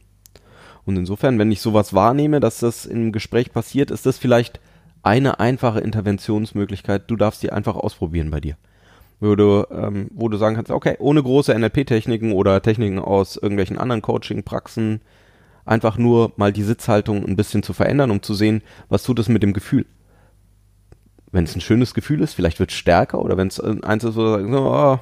Und 0.91 0.97
insofern, 0.97 1.39
wenn 1.39 1.51
ich 1.53 1.61
sowas 1.61 1.93
wahrnehme, 1.93 2.41
dass 2.41 2.59
das 2.59 2.85
im 2.85 3.13
Gespräch 3.13 3.53
passiert, 3.53 3.91
ist 3.91 4.05
das 4.05 4.17
vielleicht 4.17 4.59
eine 5.03 5.39
einfache 5.39 5.79
Interventionsmöglichkeit. 5.79 7.03
Du 7.07 7.15
darfst 7.15 7.41
die 7.43 7.51
einfach 7.51 7.77
ausprobieren 7.77 8.29
bei 8.29 8.41
dir. 8.41 8.57
Wo 9.21 9.35
du, 9.35 9.65
ähm, 9.71 10.09
wo 10.13 10.27
du 10.27 10.35
sagen 10.35 10.55
kannst, 10.55 10.69
okay, 10.69 10.97
ohne 10.99 11.23
große 11.23 11.57
NLP-Techniken 11.57 12.33
oder 12.33 12.61
Techniken 12.61 12.99
aus 12.99 13.37
irgendwelchen 13.37 13.77
anderen 13.77 14.01
Coaching-Praxen, 14.01 14.99
einfach 15.63 15.97
nur 15.97 16.33
mal 16.35 16.51
die 16.51 16.63
Sitzhaltung 16.63 17.25
ein 17.25 17.37
bisschen 17.37 17.63
zu 17.63 17.71
verändern, 17.71 18.11
um 18.11 18.21
zu 18.21 18.33
sehen, 18.33 18.61
was 18.89 19.03
tut 19.03 19.19
es 19.19 19.29
mit 19.29 19.43
dem 19.43 19.53
Gefühl. 19.53 19.85
Wenn 21.31 21.45
es 21.45 21.55
ein 21.55 21.61
schönes 21.61 21.93
Gefühl 21.93 22.21
ist, 22.21 22.33
vielleicht 22.33 22.59
wird 22.59 22.71
es 22.71 22.77
stärker 22.77 23.21
oder 23.21 23.37
wenn 23.37 23.47
es 23.47 23.61
eins 23.61 24.03
ist, 24.03 24.17
wo 24.17 24.23
du 24.23 24.31
sagst, 24.31 24.53
oh, 24.53 24.99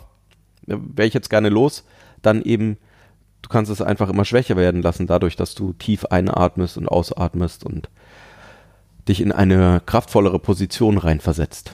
wäre 0.67 1.08
ich 1.08 1.15
jetzt 1.15 1.31
gerne 1.31 1.50
los, 1.50 1.84
dann 2.22 2.43
eben, 2.43 2.77
du 3.50 3.53
kannst 3.53 3.72
es 3.72 3.82
einfach 3.82 4.10
immer 4.10 4.25
schwächer 4.25 4.56
werden 4.56 4.84
lassen, 4.84 5.08
dadurch, 5.08 5.36
dass 5.36 5.56
du 5.56 5.74
tief 5.74 6.06
einatmest 6.06 6.77
und 6.77 6.88
ausatmest 6.88 7.65
und 7.65 7.89
dich 9.08 9.22
in 9.22 9.32
eine 9.32 9.82
kraftvollere 9.86 10.38
Position 10.38 11.00
reinversetzt. 11.00 11.74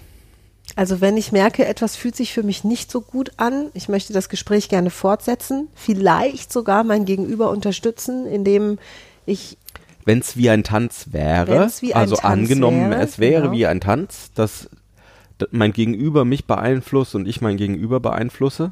Also 0.77 1.01
wenn 1.01 1.17
ich 1.17 1.34
merke, 1.34 1.65
etwas 1.65 1.98
fühlt 1.98 2.15
sich 2.15 2.34
für 2.34 2.44
mich 2.44 2.63
nicht 2.63 2.89
so 2.89 3.01
gut 3.01 3.34
an, 3.38 3.72
ich 3.74 3.89
möchte 3.89 4.13
das 4.13 4.29
Gespräch 4.29 4.70
gerne 4.70 4.89
fortsetzen, 4.89 5.67
vielleicht 5.75 6.51
sogar 6.51 6.86
mein 6.86 7.03
Gegenüber 7.03 7.50
unterstützen, 7.50 8.25
indem 8.25 8.79
ich 9.25 9.58
Wenn 10.05 10.20
es 10.20 10.38
wie 10.38 10.50
ein 10.50 10.63
Tanz 10.63 11.08
wäre, 11.12 11.63
ein 11.63 11.94
also 11.94 12.15
Tanz 12.15 12.24
angenommen, 12.24 12.89
wäre, 12.89 13.01
es 13.01 13.20
wäre 13.20 13.41
genau. 13.44 13.53
wie 13.53 13.65
ein 13.67 13.82
Tanz, 13.82 14.32
dass 14.34 14.70
mein 15.51 15.74
Gegenüber 15.74 16.24
mich 16.24 16.46
beeinflusst 16.46 17.15
und 17.15 17.27
ich 17.27 17.41
mein 17.41 17.58
Gegenüber 17.58 18.00
beeinflusse, 18.00 18.72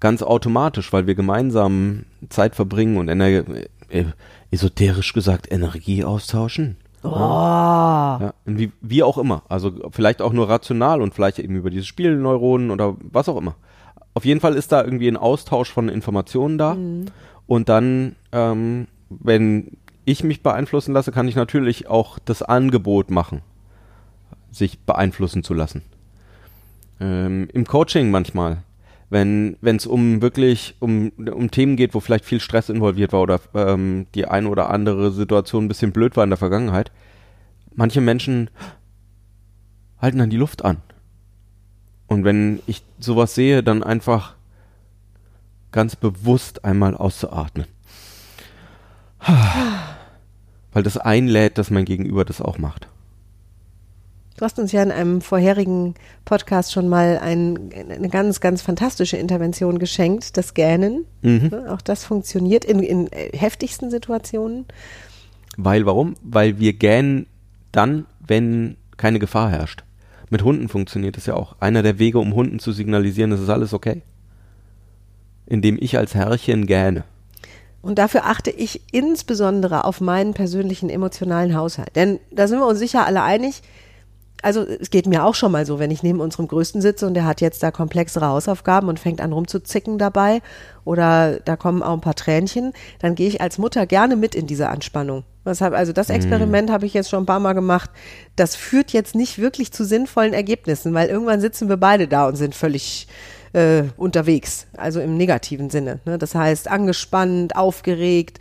ganz 0.00 0.22
automatisch, 0.22 0.92
weil 0.92 1.06
wir 1.06 1.14
gemeinsam 1.14 2.04
Zeit 2.28 2.56
verbringen 2.56 2.96
und 2.96 3.08
Ener 3.08 3.44
äh, 3.90 4.04
esoterisch 4.50 5.12
gesagt 5.12 5.50
Energie 5.50 6.04
austauschen. 6.04 6.76
oh, 7.02 7.08
Ja, 7.10 8.34
wie, 8.44 8.72
wie 8.80 9.02
auch 9.02 9.18
immer. 9.18 9.42
Also 9.48 9.72
vielleicht 9.90 10.20
auch 10.22 10.32
nur 10.32 10.48
rational 10.48 11.00
und 11.02 11.14
vielleicht 11.14 11.38
eben 11.38 11.56
über 11.56 11.70
diese 11.70 11.84
Spielneuronen 11.84 12.70
oder 12.70 12.96
was 13.00 13.28
auch 13.28 13.36
immer. 13.36 13.54
Auf 14.14 14.24
jeden 14.24 14.40
Fall 14.40 14.54
ist 14.54 14.72
da 14.72 14.82
irgendwie 14.82 15.08
ein 15.08 15.16
Austausch 15.16 15.70
von 15.70 15.88
Informationen 15.88 16.58
da. 16.58 16.72
Und 17.46 17.68
dann, 17.68 18.16
ähm, 18.32 18.88
wenn 19.08 19.76
ich 20.04 20.24
mich 20.24 20.42
beeinflussen 20.42 20.92
lasse, 20.92 21.12
kann 21.12 21.28
ich 21.28 21.36
natürlich 21.36 21.88
auch 21.88 22.18
das 22.18 22.42
Angebot 22.42 23.10
machen, 23.10 23.42
sich 24.50 24.80
beeinflussen 24.80 25.42
zu 25.42 25.54
lassen. 25.54 25.82
Ähm, 27.00 27.48
Im 27.52 27.66
Coaching 27.66 28.10
manchmal, 28.10 28.58
wenn 29.10 29.56
wenn 29.60 29.76
es 29.76 29.86
um 29.86 30.22
wirklich 30.22 30.76
um, 30.78 31.10
um 31.10 31.50
Themen 31.50 31.76
geht, 31.76 31.94
wo 31.94 32.00
vielleicht 32.00 32.24
viel 32.24 32.40
Stress 32.40 32.68
involviert 32.68 33.12
war 33.12 33.20
oder 33.20 33.40
ähm, 33.54 34.06
die 34.14 34.26
eine 34.26 34.48
oder 34.48 34.70
andere 34.70 35.10
Situation 35.10 35.64
ein 35.64 35.68
bisschen 35.68 35.92
blöd 35.92 36.16
war 36.16 36.24
in 36.24 36.30
der 36.30 36.36
Vergangenheit, 36.36 36.92
manche 37.74 38.00
Menschen 38.00 38.50
halten 39.98 40.18
dann 40.18 40.30
die 40.30 40.36
Luft 40.36 40.64
an. 40.64 40.78
Und 42.06 42.24
wenn 42.24 42.60
ich 42.66 42.82
sowas 42.98 43.34
sehe, 43.34 43.62
dann 43.62 43.82
einfach 43.82 44.34
ganz 45.72 45.96
bewusst 45.96 46.64
einmal 46.64 46.96
auszuatmen. 46.96 47.66
Weil 50.72 50.82
das 50.82 50.96
einlädt, 50.96 51.58
dass 51.58 51.70
mein 51.70 51.84
Gegenüber 51.84 52.24
das 52.24 52.40
auch 52.40 52.58
macht. 52.58 52.88
Du 54.36 54.44
hast 54.44 54.58
uns 54.58 54.72
ja 54.72 54.82
in 54.82 54.90
einem 54.90 55.20
vorherigen 55.20 55.94
Podcast 56.24 56.72
schon 56.72 56.88
mal 56.88 57.18
ein, 57.18 57.70
eine 57.88 58.08
ganz, 58.08 58.40
ganz 58.40 58.62
fantastische 58.62 59.16
Intervention 59.16 59.78
geschenkt, 59.78 60.36
das 60.36 60.54
Gähnen. 60.54 61.04
Ne, 61.50 61.66
Auch 61.70 61.80
das 61.80 62.04
funktioniert 62.04 62.64
in, 62.64 62.80
in 62.80 63.12
äh, 63.12 63.36
heftigsten 63.36 63.90
Situationen. 63.90 64.66
Weil 65.56 65.86
warum? 65.86 66.14
Weil 66.22 66.58
wir 66.58 66.72
gähnen 66.72 67.26
dann, 67.72 68.06
wenn 68.26 68.76
keine 68.96 69.18
Gefahr 69.18 69.50
herrscht. 69.50 69.84
Mit 70.30 70.44
Hunden 70.44 70.68
funktioniert 70.68 71.18
es 71.18 71.26
ja 71.26 71.34
auch. 71.34 71.56
Einer 71.60 71.82
der 71.82 71.98
Wege, 71.98 72.18
um 72.18 72.34
Hunden 72.34 72.60
zu 72.60 72.72
signalisieren, 72.72 73.32
es 73.32 73.40
ist 73.40 73.48
alles 73.48 73.74
okay. 73.74 74.02
Indem 75.46 75.76
ich 75.80 75.98
als 75.98 76.14
Herrchen 76.14 76.66
gähne. 76.66 77.04
Und 77.82 77.98
dafür 77.98 78.26
achte 78.26 78.50
ich 78.50 78.82
insbesondere 78.92 79.84
auf 79.84 80.00
meinen 80.00 80.34
persönlichen 80.34 80.90
emotionalen 80.90 81.56
Haushalt. 81.56 81.96
Denn 81.96 82.20
da 82.30 82.46
sind 82.46 82.58
wir 82.58 82.66
uns 82.66 82.78
sicher 82.78 83.06
alle 83.06 83.22
einig. 83.22 83.62
Also 84.42 84.62
es 84.62 84.90
geht 84.90 85.06
mir 85.06 85.24
auch 85.24 85.34
schon 85.34 85.52
mal 85.52 85.66
so, 85.66 85.78
wenn 85.78 85.90
ich 85.90 86.02
neben 86.02 86.20
unserem 86.20 86.48
Größten 86.48 86.80
sitze 86.80 87.06
und 87.06 87.14
der 87.14 87.24
hat 87.24 87.40
jetzt 87.40 87.62
da 87.62 87.70
komplexere 87.70 88.26
Hausaufgaben 88.26 88.88
und 88.88 88.98
fängt 88.98 89.20
an 89.20 89.32
rumzuzicken 89.32 89.98
dabei 89.98 90.40
oder 90.84 91.40
da 91.40 91.56
kommen 91.56 91.82
auch 91.82 91.94
ein 91.94 92.00
paar 92.00 92.14
Tränchen, 92.14 92.72
dann 93.00 93.14
gehe 93.14 93.28
ich 93.28 93.40
als 93.40 93.58
Mutter 93.58 93.86
gerne 93.86 94.16
mit 94.16 94.34
in 94.34 94.46
diese 94.46 94.68
Anspannung. 94.68 95.24
Deshalb, 95.44 95.74
also 95.74 95.92
das 95.92 96.10
Experiment 96.10 96.70
habe 96.70 96.86
ich 96.86 96.94
jetzt 96.94 97.08
schon 97.08 97.22
ein 97.22 97.26
paar 97.26 97.40
Mal 97.40 97.54
gemacht. 97.54 97.90
Das 98.36 98.56
führt 98.56 98.92
jetzt 98.92 99.14
nicht 99.14 99.38
wirklich 99.38 99.72
zu 99.72 99.84
sinnvollen 99.84 100.34
Ergebnissen, 100.34 100.92
weil 100.92 101.08
irgendwann 101.08 101.40
sitzen 101.40 101.68
wir 101.68 101.78
beide 101.78 102.08
da 102.08 102.28
und 102.28 102.36
sind 102.36 102.54
völlig 102.54 103.08
äh, 103.52 103.84
unterwegs, 103.96 104.66
also 104.76 105.00
im 105.00 105.16
negativen 105.16 105.70
Sinne. 105.70 106.00
Ne? 106.04 106.18
Das 106.18 106.34
heißt 106.34 106.70
angespannt, 106.70 107.56
aufgeregt, 107.56 108.38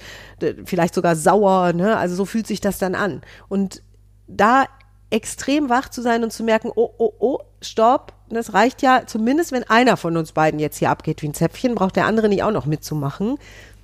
vielleicht 0.66 0.94
sogar 0.94 1.16
sauer. 1.16 1.74
Ne? 1.74 1.98
Also 1.98 2.16
so 2.16 2.26
fühlt 2.26 2.48
sich 2.48 2.62
das 2.62 2.78
dann 2.78 2.96
an. 2.96 3.22
Und 3.48 3.82
da 4.28 4.66
extrem 5.10 5.70
wach 5.70 5.90
zu 5.90 6.02
sein 6.02 6.24
und 6.24 6.32
zu 6.32 6.44
merken, 6.44 6.72
oh, 6.74 6.92
oh, 6.98 7.14
oh, 7.20 7.40
stopp, 7.62 8.14
das 8.30 8.54
reicht 8.54 8.82
ja, 8.82 9.04
zumindest 9.06 9.52
wenn 9.52 9.64
einer 9.64 9.98
von 9.98 10.18
uns 10.18 10.32
beiden 10.34 10.60
jetzt 10.60 10.78
hier 10.78 10.90
abgeht 10.90 11.22
wie 11.22 11.30
ein 11.30 11.34
Zäpfchen, 11.34 11.76
braucht 11.76 11.96
der 11.96 12.06
andere 12.06 12.30
nicht 12.30 12.44
auch 12.44 12.52
noch 12.52 12.66
mitzumachen. 12.66 13.38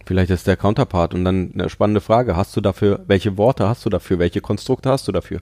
Vielleicht 0.05 0.29
ist 0.29 0.45
der 0.45 0.55
Counterpart 0.55 1.15
und 1.15 1.25
dann 1.25 1.51
eine 1.53 1.67
spannende 1.67 1.99
Frage. 1.99 2.35
Hast 2.35 2.55
du 2.55 2.61
dafür, 2.61 3.03
welche 3.07 3.37
Worte 3.37 3.67
hast 3.67 3.85
du 3.85 3.89
dafür? 3.89 4.19
Welche 4.19 4.39
Konstrukte 4.39 4.91
hast 4.91 5.07
du 5.07 5.11
dafür? 5.11 5.39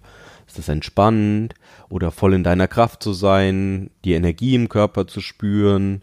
Ist 0.48 0.58
das 0.58 0.70
entspannend 0.70 1.54
oder 1.90 2.12
voll 2.12 2.34
in 2.34 2.46
deiner 2.46 2.70
Kraft 2.70 3.04
zu 3.04 3.12
sein, 3.12 3.90
die 4.06 4.14
Energie 4.14 4.56
im 4.56 4.70
Körper 4.70 5.06
zu 5.06 5.20
spüren, 5.20 6.02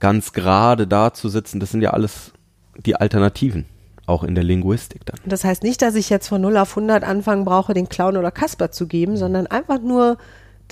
ganz 0.00 0.32
gerade 0.32 0.88
da 0.88 1.14
zu 1.14 1.28
sitzen? 1.28 1.60
Das 1.60 1.70
sind 1.70 1.80
ja 1.80 1.90
alles 1.90 2.32
die 2.76 2.96
Alternativen, 2.96 3.66
auch 4.06 4.22
in 4.22 4.34
der 4.34 4.44
Linguistik 4.44 5.04
dann. 5.04 5.18
Das 5.24 5.44
heißt 5.44 5.62
nicht, 5.62 5.82
dass 5.82 5.94
ich 5.94 6.08
jetzt 6.10 6.28
von 6.28 6.40
0 6.40 6.56
auf 6.56 6.76
100 6.76 7.04
anfangen 7.04 7.44
brauche, 7.44 7.74
den 7.74 7.88
Clown 7.88 8.16
oder 8.16 8.30
Kasper 8.30 8.70
zu 8.70 8.86
geben, 8.86 9.16
sondern 9.16 9.46
einfach 9.46 9.80
nur 9.80 10.16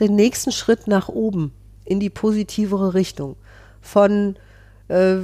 den 0.00 0.14
nächsten 0.14 0.52
Schritt 0.52 0.86
nach 0.86 1.08
oben 1.08 1.52
in 1.84 2.00
die 2.00 2.10
positivere 2.10 2.94
Richtung. 2.94 3.36
Von, 3.80 4.36
äh, 4.88 5.16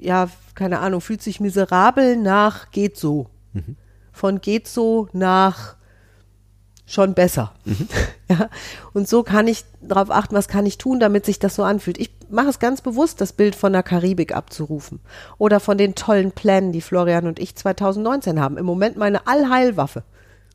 ja, 0.00 0.28
keine 0.54 0.80
Ahnung, 0.80 1.00
fühlt 1.00 1.22
sich 1.22 1.40
miserabel 1.40 2.16
nach 2.16 2.70
geht 2.70 2.96
so. 2.96 3.28
Von 4.12 4.40
geht 4.40 4.68
so 4.68 5.08
nach 5.12 5.76
schon 6.90 7.14
besser. 7.14 7.52
Ja, 8.30 8.48
und 8.92 9.08
so 9.08 9.24
kann 9.24 9.48
ich 9.48 9.64
darauf 9.80 10.08
achten, 10.08 10.36
was 10.36 10.46
kann 10.46 10.64
ich 10.64 10.78
tun, 10.78 11.00
damit 11.00 11.26
sich 11.26 11.40
das 11.40 11.56
so 11.56 11.64
anfühlt. 11.64 11.98
Ich 11.98 12.12
mache 12.28 12.46
es 12.46 12.60
ganz 12.60 12.80
bewusst, 12.80 13.20
das 13.20 13.32
Bild 13.32 13.56
von 13.56 13.72
der 13.72 13.82
Karibik 13.82 14.36
abzurufen 14.36 15.00
oder 15.36 15.58
von 15.58 15.76
den 15.76 15.96
tollen 15.96 16.30
Plänen, 16.30 16.70
die 16.70 16.80
Florian 16.80 17.26
und 17.26 17.40
ich 17.40 17.56
2019 17.56 18.40
haben. 18.40 18.56
Im 18.56 18.64
Moment 18.64 18.96
meine 18.96 19.26
Allheilwaffe. 19.26 20.04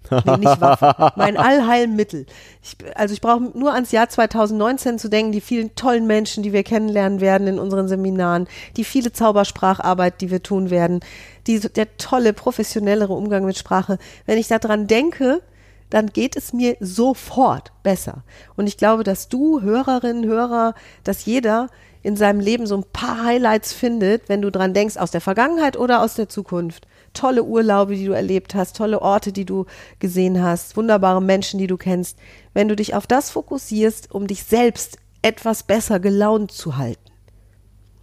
Nee, 0.10 0.38
nicht 0.38 0.62
Waffe, 0.62 1.12
mein 1.18 1.36
Allheilmittel. 1.36 2.28
Ich, 2.64 2.78
also 2.96 3.14
ich 3.14 3.20
brauche 3.20 3.42
nur 3.42 3.74
ans 3.74 3.92
Jahr 3.92 4.08
2019 4.08 5.00
zu 5.00 5.10
denken, 5.10 5.34
die 5.34 5.42
vielen 5.42 5.76
tollen 5.76 6.08
Menschen, 6.08 6.44
die 6.44 6.54
wir 6.54 6.64
kennenlernen 6.64 7.20
werden 7.20 7.48
in 7.48 7.60
unseren 7.60 7.90
Seminaren, 7.90 8.48
die 8.78 8.86
viele 8.86 9.12
Zauberspracharbeit, 9.12 10.22
die 10.22 10.32
wir 10.32 10.42
tun 10.42 10.70
werden, 10.70 11.02
die, 11.46 11.60
der 11.60 11.98
tolle, 11.98 12.32
professionellere 12.32 13.12
Umgang 13.12 13.44
mit 13.44 13.58
Sprache. 13.58 13.98
Wenn 14.26 14.38
ich 14.38 14.48
daran 14.48 14.88
denke, 14.88 15.42
dann 15.90 16.08
geht 16.08 16.36
es 16.36 16.54
mir 16.54 16.78
sofort 16.80 17.72
besser. 17.84 18.24
Und 18.56 18.68
ich 18.68 18.78
glaube, 18.78 19.04
dass 19.04 19.30
du, 19.30 19.62
Hörerinnen, 19.62 20.26
Hörer, 20.26 20.74
dass 21.04 21.26
jeder 21.26 21.70
in 22.02 22.16
seinem 22.16 22.40
Leben 22.40 22.68
so 22.68 22.78
ein 22.78 22.86
paar 22.94 23.24
Highlights 23.24 23.74
findet, 23.74 24.30
wenn 24.30 24.42
du 24.42 24.52
dran 24.52 24.74
denkst, 24.74 24.98
aus 24.98 25.12
der 25.12 25.22
Vergangenheit 25.22 25.76
oder 25.76 26.04
aus 26.04 26.14
der 26.16 26.30
Zukunft. 26.30 26.88
Tolle 27.14 27.44
Urlaube, 27.44 27.96
die 27.96 28.06
du 28.06 28.12
erlebt 28.12 28.54
hast, 28.54 28.76
tolle 28.76 29.02
Orte, 29.02 29.32
die 29.32 29.46
du 29.46 29.66
gesehen 30.00 30.44
hast, 30.44 30.78
wunderbare 30.78 31.22
Menschen, 31.22 31.60
die 31.60 31.68
du 31.68 31.78
kennst. 31.78 32.18
Wenn 32.54 32.68
du 32.68 32.76
dich 32.76 32.94
auf 32.94 33.08
das 33.08 33.32
fokussierst, 33.32 34.14
um 34.14 34.28
dich 34.28 34.44
selbst 34.44 34.98
etwas 35.24 35.64
besser 35.64 36.00
gelaunt 36.00 36.52
zu 36.52 36.78
halten. 36.78 37.12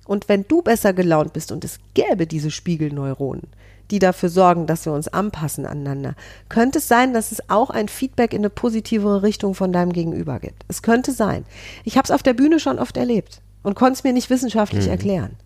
Und 0.04 0.28
wenn 0.28 0.46
du 0.48 0.62
besser 0.62 0.92
gelaunt 0.92 1.32
bist 1.32 1.52
und 1.52 1.64
es 1.64 1.78
gäbe 1.94 2.26
diese 2.26 2.50
Spiegelneuronen, 2.50 3.48
die 3.92 3.98
dafür 3.98 4.30
sorgen, 4.30 4.66
dass 4.66 4.86
wir 4.86 4.92
uns 4.94 5.06
anpassen 5.06 5.66
aneinander, 5.66 6.14
könnte 6.48 6.78
es 6.78 6.88
sein, 6.88 7.12
dass 7.12 7.30
es 7.30 7.50
auch 7.50 7.68
ein 7.68 7.88
Feedback 7.88 8.32
in 8.32 8.40
eine 8.40 8.48
positivere 8.48 9.22
Richtung 9.22 9.54
von 9.54 9.70
deinem 9.70 9.92
Gegenüber 9.92 10.40
gibt. 10.40 10.64
Es 10.66 10.82
könnte 10.82 11.12
sein. 11.12 11.44
Ich 11.84 11.98
habe 11.98 12.06
es 12.06 12.10
auf 12.10 12.22
der 12.22 12.32
Bühne 12.32 12.58
schon 12.58 12.78
oft 12.78 12.96
erlebt 12.96 13.42
und 13.62 13.74
konnte 13.74 13.92
es 13.92 14.04
mir 14.04 14.14
nicht 14.14 14.30
wissenschaftlich 14.30 14.88
erklären. 14.88 15.36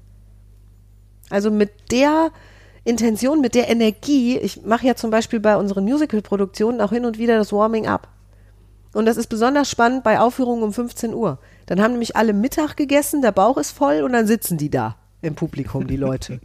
Also 1.28 1.50
mit 1.50 1.72
der 1.90 2.30
Intention, 2.84 3.40
mit 3.40 3.56
der 3.56 3.68
Energie, 3.68 4.38
ich 4.38 4.62
mache 4.62 4.86
ja 4.86 4.94
zum 4.94 5.10
Beispiel 5.10 5.40
bei 5.40 5.56
unseren 5.56 5.82
Musical-Produktionen 5.82 6.80
auch 6.80 6.90
hin 6.90 7.04
und 7.04 7.18
wieder 7.18 7.36
das 7.36 7.52
Warming 7.52 7.88
Up. 7.88 8.06
Und 8.92 9.06
das 9.06 9.16
ist 9.16 9.26
besonders 9.26 9.68
spannend 9.68 10.04
bei 10.04 10.20
Aufführungen 10.20 10.62
um 10.62 10.72
15 10.72 11.12
Uhr. 11.12 11.40
Dann 11.66 11.82
haben 11.82 11.92
nämlich 11.92 12.14
alle 12.14 12.32
Mittag 12.32 12.76
gegessen, 12.76 13.22
der 13.22 13.32
Bauch 13.32 13.56
ist 13.56 13.72
voll 13.72 14.02
und 14.04 14.12
dann 14.12 14.28
sitzen 14.28 14.56
die 14.56 14.70
da 14.70 14.94
im 15.22 15.34
Publikum, 15.34 15.86
die 15.86 15.96
Leute. 15.96 16.40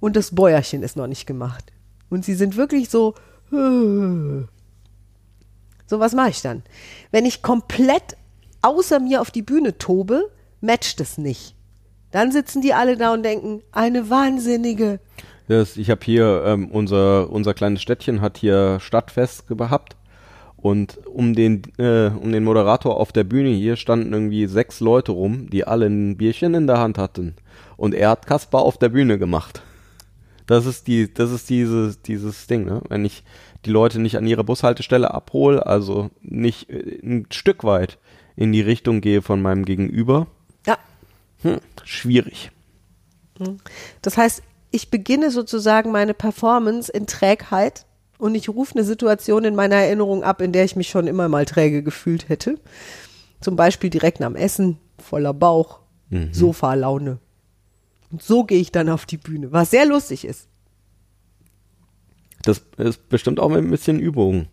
Und 0.00 0.16
das 0.16 0.34
Bäuerchen 0.34 0.82
ist 0.82 0.96
noch 0.96 1.06
nicht 1.06 1.26
gemacht. 1.26 1.72
Und 2.08 2.24
sie 2.24 2.34
sind 2.34 2.56
wirklich 2.56 2.88
so. 2.88 3.14
So, 3.50 4.46
was 6.00 6.14
mache 6.14 6.30
ich 6.30 6.40
dann? 6.40 6.62
Wenn 7.10 7.26
ich 7.26 7.42
komplett 7.42 8.16
außer 8.62 9.00
mir 9.00 9.20
auf 9.20 9.30
die 9.30 9.42
Bühne 9.42 9.76
tobe, 9.76 10.30
matcht 10.60 11.00
es 11.00 11.18
nicht. 11.18 11.54
Dann 12.12 12.32
sitzen 12.32 12.62
die 12.62 12.72
alle 12.72 12.96
da 12.96 13.12
und 13.12 13.22
denken, 13.22 13.62
eine 13.72 14.08
Wahnsinnige. 14.08 15.00
Das, 15.48 15.76
ich 15.76 15.90
habe 15.90 16.00
hier, 16.04 16.44
ähm, 16.46 16.70
unser, 16.70 17.30
unser 17.30 17.52
kleines 17.52 17.82
Städtchen 17.82 18.20
hat 18.20 18.38
hier 18.38 18.78
Stadtfest 18.80 19.48
gehabt. 19.48 19.96
Und 20.62 21.04
um 21.08 21.34
den, 21.34 21.62
äh, 21.78 22.06
um 22.08 22.30
den 22.30 22.44
Moderator 22.44 22.98
auf 22.98 23.10
der 23.10 23.24
Bühne 23.24 23.50
hier 23.50 23.74
standen 23.74 24.12
irgendwie 24.12 24.46
sechs 24.46 24.78
Leute 24.78 25.10
rum, 25.10 25.50
die 25.50 25.66
alle 25.66 25.86
ein 25.86 26.16
Bierchen 26.16 26.54
in 26.54 26.68
der 26.68 26.78
Hand 26.78 26.98
hatten. 26.98 27.34
Und 27.76 27.94
er 27.94 28.10
hat 28.10 28.26
Kasper 28.26 28.60
auf 28.60 28.78
der 28.78 28.88
Bühne 28.90 29.18
gemacht. 29.18 29.60
Das 30.46 30.64
ist 30.64 30.86
die, 30.86 31.12
das 31.12 31.32
ist 31.32 31.50
dieses, 31.50 32.00
dieses 32.02 32.46
Ding, 32.46 32.64
ne? 32.64 32.80
Wenn 32.88 33.04
ich 33.04 33.24
die 33.64 33.70
Leute 33.70 34.00
nicht 34.00 34.16
an 34.16 34.26
ihrer 34.26 34.44
Bushaltestelle 34.44 35.12
abhole, 35.12 35.66
also 35.66 36.10
nicht 36.20 36.70
äh, 36.70 37.00
ein 37.02 37.26
Stück 37.32 37.64
weit 37.64 37.98
in 38.36 38.52
die 38.52 38.60
Richtung 38.60 39.00
gehe 39.00 39.20
von 39.20 39.42
meinem 39.42 39.64
Gegenüber, 39.64 40.28
Ja, 40.64 40.78
hm, 41.42 41.58
schwierig. 41.84 42.52
Das 44.00 44.16
heißt, 44.16 44.42
ich 44.70 44.90
beginne 44.90 45.32
sozusagen 45.32 45.90
meine 45.90 46.14
Performance 46.14 46.90
in 46.90 47.06
Trägheit 47.06 47.84
und 48.22 48.36
ich 48.36 48.48
rufe 48.48 48.76
eine 48.76 48.84
Situation 48.84 49.44
in 49.44 49.56
meiner 49.56 49.74
Erinnerung 49.76 50.22
ab, 50.22 50.40
in 50.40 50.52
der 50.52 50.64
ich 50.64 50.76
mich 50.76 50.88
schon 50.88 51.08
immer 51.08 51.28
mal 51.28 51.44
träge 51.44 51.82
gefühlt 51.82 52.28
hätte. 52.28 52.58
Zum 53.40 53.56
Beispiel 53.56 53.90
direkt 53.90 54.20
nach 54.20 54.28
dem 54.28 54.36
Essen, 54.36 54.78
voller 54.98 55.34
Bauch, 55.34 55.80
Sofa-Laune. 56.30 57.18
Und 58.12 58.22
so 58.22 58.44
gehe 58.44 58.60
ich 58.60 58.70
dann 58.70 58.88
auf 58.88 59.06
die 59.06 59.16
Bühne, 59.16 59.50
was 59.50 59.70
sehr 59.70 59.86
lustig 59.86 60.24
ist. 60.24 60.46
Das 62.42 62.62
ist 62.76 63.08
bestimmt 63.08 63.40
auch 63.40 63.48
mit 63.48 63.58
ein 63.64 63.70
bisschen 63.70 63.98
Übung 63.98 64.46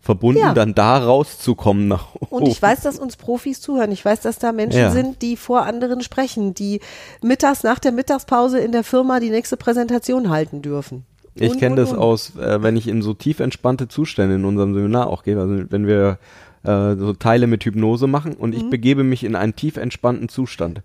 verbunden, 0.00 0.40
Ja. 0.40 0.52
dann 0.52 0.74
da 0.74 0.98
rauszukommen 0.98 1.88
nach 1.88 2.14
Und 2.16 2.46
ich 2.48 2.60
weiß, 2.60 2.82
dass 2.82 2.98
uns 2.98 3.16
Profis 3.16 3.60
zuhören. 3.60 3.92
Ich 3.92 4.04
weiß, 4.04 4.20
dass 4.20 4.38
da 4.38 4.52
Menschen 4.52 4.80
Ja. 4.80 4.90
sind, 4.90 5.22
die 5.22 5.36
vor 5.36 5.62
anderen 5.64 6.02
sprechen, 6.02 6.52
die 6.54 6.80
mittags 7.22 7.62
nach 7.62 7.78
der 7.78 7.92
Mittagspause 7.92 8.58
in 8.58 8.72
der 8.72 8.84
Firma 8.84 9.20
die 9.20 9.30
nächste 9.30 9.56
Präsentation 9.56 10.28
halten 10.28 10.60
dürfen. 10.60 11.04
Ich 11.38 11.58
kenne 11.58 11.76
das 11.76 11.92
aus, 11.92 12.36
äh, 12.36 12.62
wenn 12.62 12.76
ich 12.76 12.88
in 12.88 13.02
so 13.02 13.14
tief 13.14 13.40
entspannte 13.40 13.88
Zustände 13.88 14.36
in 14.36 14.44
unserem 14.44 14.74
Seminar 14.74 15.08
auch 15.08 15.22
gehe, 15.22 15.38
also 15.38 15.64
wenn 15.70 15.86
wir 15.86 16.18
äh, 16.64 16.96
so 16.96 17.12
Teile 17.12 17.46
mit 17.46 17.64
Hypnose 17.64 18.06
machen 18.06 18.34
und 18.34 18.50
Mhm. 18.50 18.56
ich 18.56 18.70
begebe 18.70 19.04
mich 19.04 19.22
in 19.24 19.36
einen 19.36 19.54
tief 19.54 19.76
entspannten 19.76 20.28
Zustand. 20.28 20.82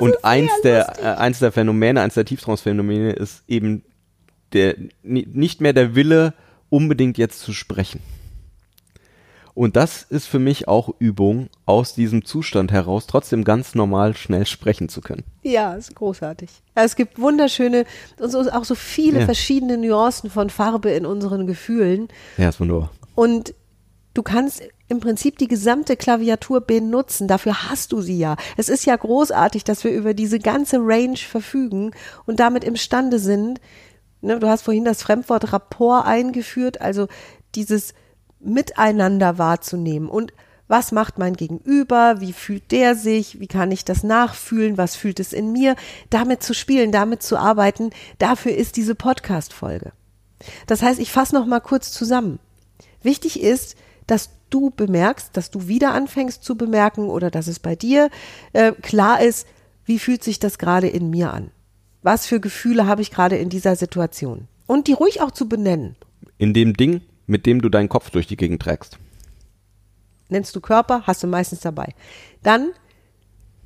und 0.00 0.24
eins 0.26 0.50
der, 0.62 0.98
äh, 1.02 1.06
eins 1.16 1.38
der 1.38 1.52
Phänomene, 1.52 2.02
eins 2.02 2.12
der 2.14 2.26
Tieftransphänomene 2.26 3.12
ist 3.12 3.44
eben 3.48 3.82
der, 4.52 4.74
ni- 5.02 5.26
nicht 5.32 5.62
mehr 5.62 5.72
der 5.72 5.94
Wille, 5.94 6.34
unbedingt 6.68 7.16
jetzt 7.16 7.40
zu 7.40 7.52
sprechen. 7.54 8.00
Und 9.60 9.76
das 9.76 10.04
ist 10.04 10.26
für 10.26 10.38
mich 10.38 10.68
auch 10.68 10.88
Übung, 11.00 11.50
aus 11.66 11.92
diesem 11.92 12.24
Zustand 12.24 12.72
heraus 12.72 13.06
trotzdem 13.06 13.44
ganz 13.44 13.74
normal 13.74 14.16
schnell 14.16 14.46
sprechen 14.46 14.88
zu 14.88 15.02
können. 15.02 15.22
Ja, 15.42 15.74
ist 15.74 15.94
großartig. 15.94 16.48
Es 16.74 16.96
gibt 16.96 17.18
wunderschöne 17.20 17.84
und 18.18 18.30
so, 18.30 18.40
auch 18.52 18.64
so 18.64 18.74
viele 18.74 19.18
Ja. 19.18 19.24
verschiedene 19.26 19.76
Nuancen 19.76 20.30
von 20.30 20.48
Farbe 20.48 20.92
in 20.92 21.04
unseren 21.04 21.46
Gefühlen. 21.46 22.08
Ja, 22.38 22.48
ist 22.48 22.58
wunderbar. 22.58 22.90
Und 23.14 23.52
du 24.14 24.22
kannst 24.22 24.62
im 24.88 25.00
Prinzip 25.00 25.36
die 25.36 25.48
gesamte 25.48 25.94
Klaviatur 25.94 26.62
benutzen. 26.62 27.28
Dafür 27.28 27.68
hast 27.68 27.92
du 27.92 28.00
sie 28.00 28.16
ja. 28.16 28.36
Es 28.56 28.70
ist 28.70 28.86
ja 28.86 28.96
großartig, 28.96 29.62
dass 29.64 29.84
wir 29.84 29.90
über 29.90 30.14
diese 30.14 30.38
ganze 30.38 30.78
Range 30.80 31.18
verfügen 31.18 31.90
und 32.24 32.40
damit 32.40 32.64
imstande 32.64 33.18
sind. 33.18 33.60
Ne, 34.22 34.38
du 34.38 34.48
hast 34.48 34.62
vorhin 34.62 34.86
das 34.86 35.02
Fremdwort 35.02 35.52
Rapport 35.52 36.06
eingeführt, 36.06 36.80
also 36.80 37.08
dieses 37.54 37.92
Miteinander 38.40 39.38
wahrzunehmen 39.38 40.08
und 40.08 40.32
was 40.70 40.92
macht 40.92 41.18
mein 41.18 41.34
Gegenüber, 41.34 42.20
wie 42.20 42.32
fühlt 42.32 42.70
der 42.70 42.94
sich, 42.94 43.40
wie 43.40 43.48
kann 43.48 43.72
ich 43.72 43.84
das 43.84 44.04
nachfühlen, 44.04 44.78
was 44.78 44.94
fühlt 44.94 45.18
es 45.18 45.32
in 45.32 45.50
mir, 45.50 45.74
damit 46.10 46.44
zu 46.44 46.54
spielen, 46.54 46.92
damit 46.92 47.24
zu 47.24 47.36
arbeiten, 47.36 47.90
dafür 48.18 48.54
ist 48.54 48.76
diese 48.76 48.94
Podcast-Folge. 48.94 49.90
Das 50.68 50.80
heißt, 50.80 51.00
ich 51.00 51.10
fasse 51.10 51.34
noch 51.34 51.44
mal 51.44 51.58
kurz 51.58 51.90
zusammen. 51.90 52.38
Wichtig 53.02 53.40
ist, 53.40 53.76
dass 54.06 54.30
du 54.48 54.70
bemerkst, 54.70 55.36
dass 55.36 55.50
du 55.50 55.66
wieder 55.66 55.92
anfängst 55.92 56.44
zu 56.44 56.56
bemerken 56.56 57.08
oder 57.08 57.32
dass 57.32 57.48
es 57.48 57.58
bei 57.58 57.74
dir 57.74 58.08
äh, 58.52 58.70
klar 58.72 59.20
ist, 59.20 59.48
wie 59.84 59.98
fühlt 59.98 60.22
sich 60.22 60.38
das 60.38 60.58
gerade 60.58 60.88
in 60.88 61.10
mir 61.10 61.32
an? 61.32 61.50
Was 62.02 62.26
für 62.26 62.38
Gefühle 62.38 62.86
habe 62.86 63.02
ich 63.02 63.10
gerade 63.10 63.36
in 63.36 63.48
dieser 63.48 63.74
Situation? 63.74 64.46
Und 64.66 64.86
die 64.86 64.92
ruhig 64.92 65.20
auch 65.20 65.32
zu 65.32 65.48
benennen. 65.48 65.96
In 66.38 66.54
dem 66.54 66.74
Ding, 66.74 67.02
mit 67.30 67.46
dem 67.46 67.62
du 67.62 67.68
deinen 67.68 67.88
Kopf 67.88 68.10
durch 68.10 68.26
die 68.26 68.36
Gegend 68.36 68.60
trägst. 68.62 68.98
Nennst 70.28 70.54
du 70.54 70.60
Körper, 70.60 71.02
hast 71.06 71.22
du 71.22 71.26
meistens 71.26 71.60
dabei. 71.60 71.94
Dann 72.42 72.72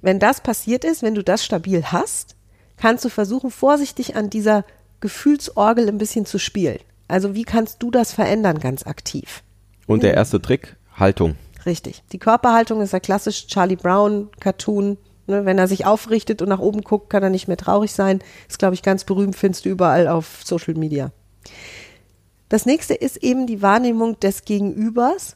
wenn 0.05 0.18
das 0.18 0.42
passiert 0.42 0.85
ist, 0.85 1.03
wenn 1.03 1.14
du 1.14 1.24
das 1.24 1.42
stabil 1.42 1.83
hast, 1.83 2.37
kannst 2.77 3.07
du 3.07 3.09
versuchen, 3.09 3.50
vorsichtig 3.50 4.16
an 4.16 4.29
dieser 4.29 4.66
Gefühlsorgel 5.00 5.88
ein 5.88 5.96
bisschen 5.96 6.27
zu 6.27 6.38
spielen. 6.38 6.79
Also 7.09 7.35
wie 7.35 7.44
kannst 7.44 7.83
du 7.83 7.90
das 7.90 8.12
verändern 8.12 8.59
ganz 8.59 8.87
aktiv? 8.87 9.42
Und 9.87 10.03
der 10.03 10.12
erste 10.12 10.42
Trick, 10.42 10.77
Haltung. 10.94 11.37
Richtig. 11.64 12.03
Die 12.12 12.18
Körperhaltung 12.18 12.83
ist 12.83 12.92
ja 12.92 13.00
klassisch 13.00 13.46
Charlie 13.46 13.77
Brown 13.77 14.29
Cartoon. 14.40 14.98
Ne, 15.27 15.46
wenn 15.46 15.57
er 15.57 15.68
sich 15.68 15.87
aufrichtet 15.87 16.42
und 16.42 16.50
nach 16.50 16.59
oben 16.59 16.83
guckt, 16.83 17.09
kann 17.09 17.22
er 17.22 17.31
nicht 17.31 17.48
mehr 17.48 17.57
traurig 17.57 17.92
sein. 17.92 18.18
Ist, 18.46 18.59
glaube 18.59 18.74
ich, 18.74 18.83
ganz 18.83 19.05
berühmt, 19.05 19.37
findest 19.37 19.64
du 19.64 19.70
überall 19.70 20.07
auf 20.07 20.42
Social 20.44 20.74
Media. 20.74 21.12
Das 22.55 22.67
nächste 22.67 22.95
ist 22.95 23.17
eben 23.17 23.49
die 23.49 23.62
Wahrnehmung 23.62 24.21
des 24.21 24.45
Gegenübers 24.45 25.35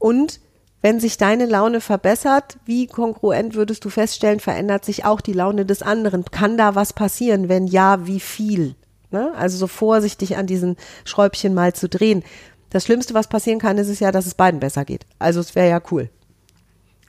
und 0.00 0.40
wenn 0.82 0.98
sich 0.98 1.16
deine 1.16 1.46
Laune 1.46 1.80
verbessert, 1.80 2.58
wie 2.64 2.88
kongruent 2.88 3.54
würdest 3.54 3.84
du 3.84 3.88
feststellen, 3.88 4.40
verändert 4.40 4.84
sich 4.84 5.04
auch 5.04 5.20
die 5.20 5.32
Laune 5.32 5.64
des 5.64 5.82
anderen? 5.82 6.24
Kann 6.24 6.58
da 6.58 6.74
was 6.74 6.92
passieren? 6.92 7.48
Wenn 7.48 7.68
ja, 7.68 8.08
wie 8.08 8.18
viel? 8.18 8.74
Ne? 9.12 9.32
Also 9.36 9.56
so 9.58 9.68
vorsichtig 9.68 10.36
an 10.36 10.48
diesen 10.48 10.76
Schräubchen 11.04 11.54
mal 11.54 11.72
zu 11.72 11.88
drehen. 11.88 12.24
Das 12.68 12.82
Schlimmste, 12.82 13.14
was 13.14 13.28
passieren 13.28 13.60
kann, 13.60 13.78
ist 13.78 13.86
es 13.86 14.00
ja, 14.00 14.10
dass 14.10 14.26
es 14.26 14.34
beiden 14.34 14.58
besser 14.58 14.84
geht. 14.84 15.06
Also 15.20 15.38
es 15.38 15.54
wäre 15.54 15.68
ja 15.70 15.80
cool. 15.92 16.10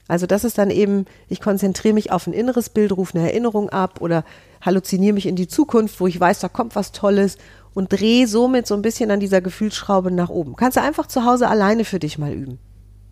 Also 0.08 0.28
das 0.28 0.44
ist 0.44 0.60
dann 0.60 0.70
eben, 0.70 1.06
ich 1.30 1.42
konzentriere 1.42 1.96
mich 1.96 2.12
auf 2.12 2.28
ein 2.28 2.34
inneres 2.34 2.70
Bild, 2.70 2.96
rufe 2.96 3.18
eine 3.18 3.28
Erinnerung 3.28 3.70
ab 3.72 4.02
oder 4.02 4.24
halluziniere 4.62 5.16
mich 5.16 5.26
in 5.26 5.36
die 5.36 5.48
Zukunft, 5.48 6.00
wo 6.00 6.06
ich 6.06 6.20
weiß, 6.20 6.42
da 6.42 6.48
kommt 6.48 6.76
was 6.76 6.92
Tolles 6.92 7.40
und 7.76 7.92
drehe 7.92 8.26
somit 8.26 8.66
so 8.66 8.74
ein 8.74 8.82
bisschen 8.82 9.12
an 9.12 9.20
dieser 9.20 9.42
Gefühlsschraube 9.42 10.10
nach 10.10 10.30
oben. 10.30 10.56
Kannst 10.56 10.78
du 10.78 10.82
einfach 10.82 11.06
zu 11.06 11.26
Hause 11.26 11.48
alleine 11.48 11.86
für 11.86 12.00
dich 12.00 12.18
mal 12.18 12.34
üben 12.34 12.58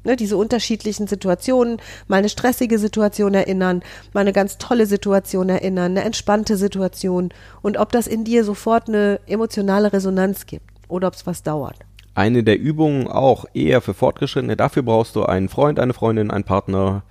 ne, 0.04 0.16
diese 0.16 0.38
unterschiedlichen 0.38 1.08
Situationen, 1.08 1.78
mal 2.08 2.18
eine 2.18 2.30
stressige 2.30 2.80
Situation 2.80 3.34
erinnern, 3.34 3.84
mal 4.14 4.22
eine 4.22 4.34
ganz 4.34 4.58
tolle 4.58 4.86
Situation 4.86 5.50
erinnern, 5.50 5.92
eine 5.92 6.04
entspannte 6.04 6.58
Situation 6.58 7.30
und 7.62 7.78
ob 7.78 7.92
das 7.92 8.08
in 8.08 8.24
dir 8.24 8.44
sofort 8.44 8.88
eine 8.88 9.20
emotionale 9.28 9.94
Resonanz 9.94 10.46
gibt 10.46 10.66
oder 10.88 11.08
ob 11.08 11.14
es 11.14 11.26
was 11.26 11.44
dauert. 11.44 11.78
Eine 12.16 12.44
der 12.44 12.60
Übungen 12.60 13.08
auch 13.08 13.46
eher 13.54 13.82
für 13.82 13.94
Fortgeschrittene, 13.94 14.56
dafür 14.56 14.84
brauchst 14.84 15.16
du 15.16 15.24
einen 15.24 15.50
Freund, 15.50 15.80
eine 15.80 15.94
Freundin, 15.94 16.30
einen 16.30 16.44
Partner, 16.44 17.04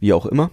wie 0.00 0.12
auch 0.12 0.26
immer, 0.26 0.50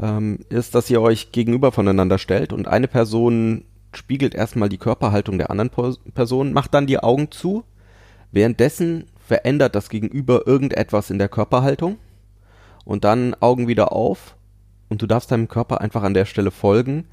ähm, 0.00 0.40
ist, 0.48 0.74
dass 0.74 0.90
ihr 0.90 1.00
euch 1.00 1.30
gegenüber 1.30 1.70
voneinander 1.70 2.18
stellt 2.18 2.52
und 2.52 2.66
eine 2.66 2.88
Person 2.88 3.64
spiegelt 3.96 4.34
erstmal 4.34 4.68
die 4.68 4.78
Körperhaltung 4.78 5.38
der 5.38 5.50
anderen 5.50 5.70
Person, 6.14 6.52
macht 6.52 6.74
dann 6.74 6.86
die 6.86 6.98
Augen 6.98 7.30
zu, 7.30 7.64
währenddessen 8.30 9.06
verändert 9.26 9.74
das 9.74 9.88
Gegenüber 9.88 10.46
irgendetwas 10.46 11.10
in 11.10 11.18
der 11.18 11.28
Körperhaltung 11.28 11.98
und 12.84 13.04
dann 13.04 13.34
Augen 13.40 13.68
wieder 13.68 13.92
auf 13.92 14.36
und 14.88 15.02
du 15.02 15.06
darfst 15.06 15.30
deinem 15.30 15.48
Körper 15.48 15.80
einfach 15.80 16.02
an 16.02 16.14
der 16.14 16.26
Stelle 16.26 16.50
folgen, 16.50 17.06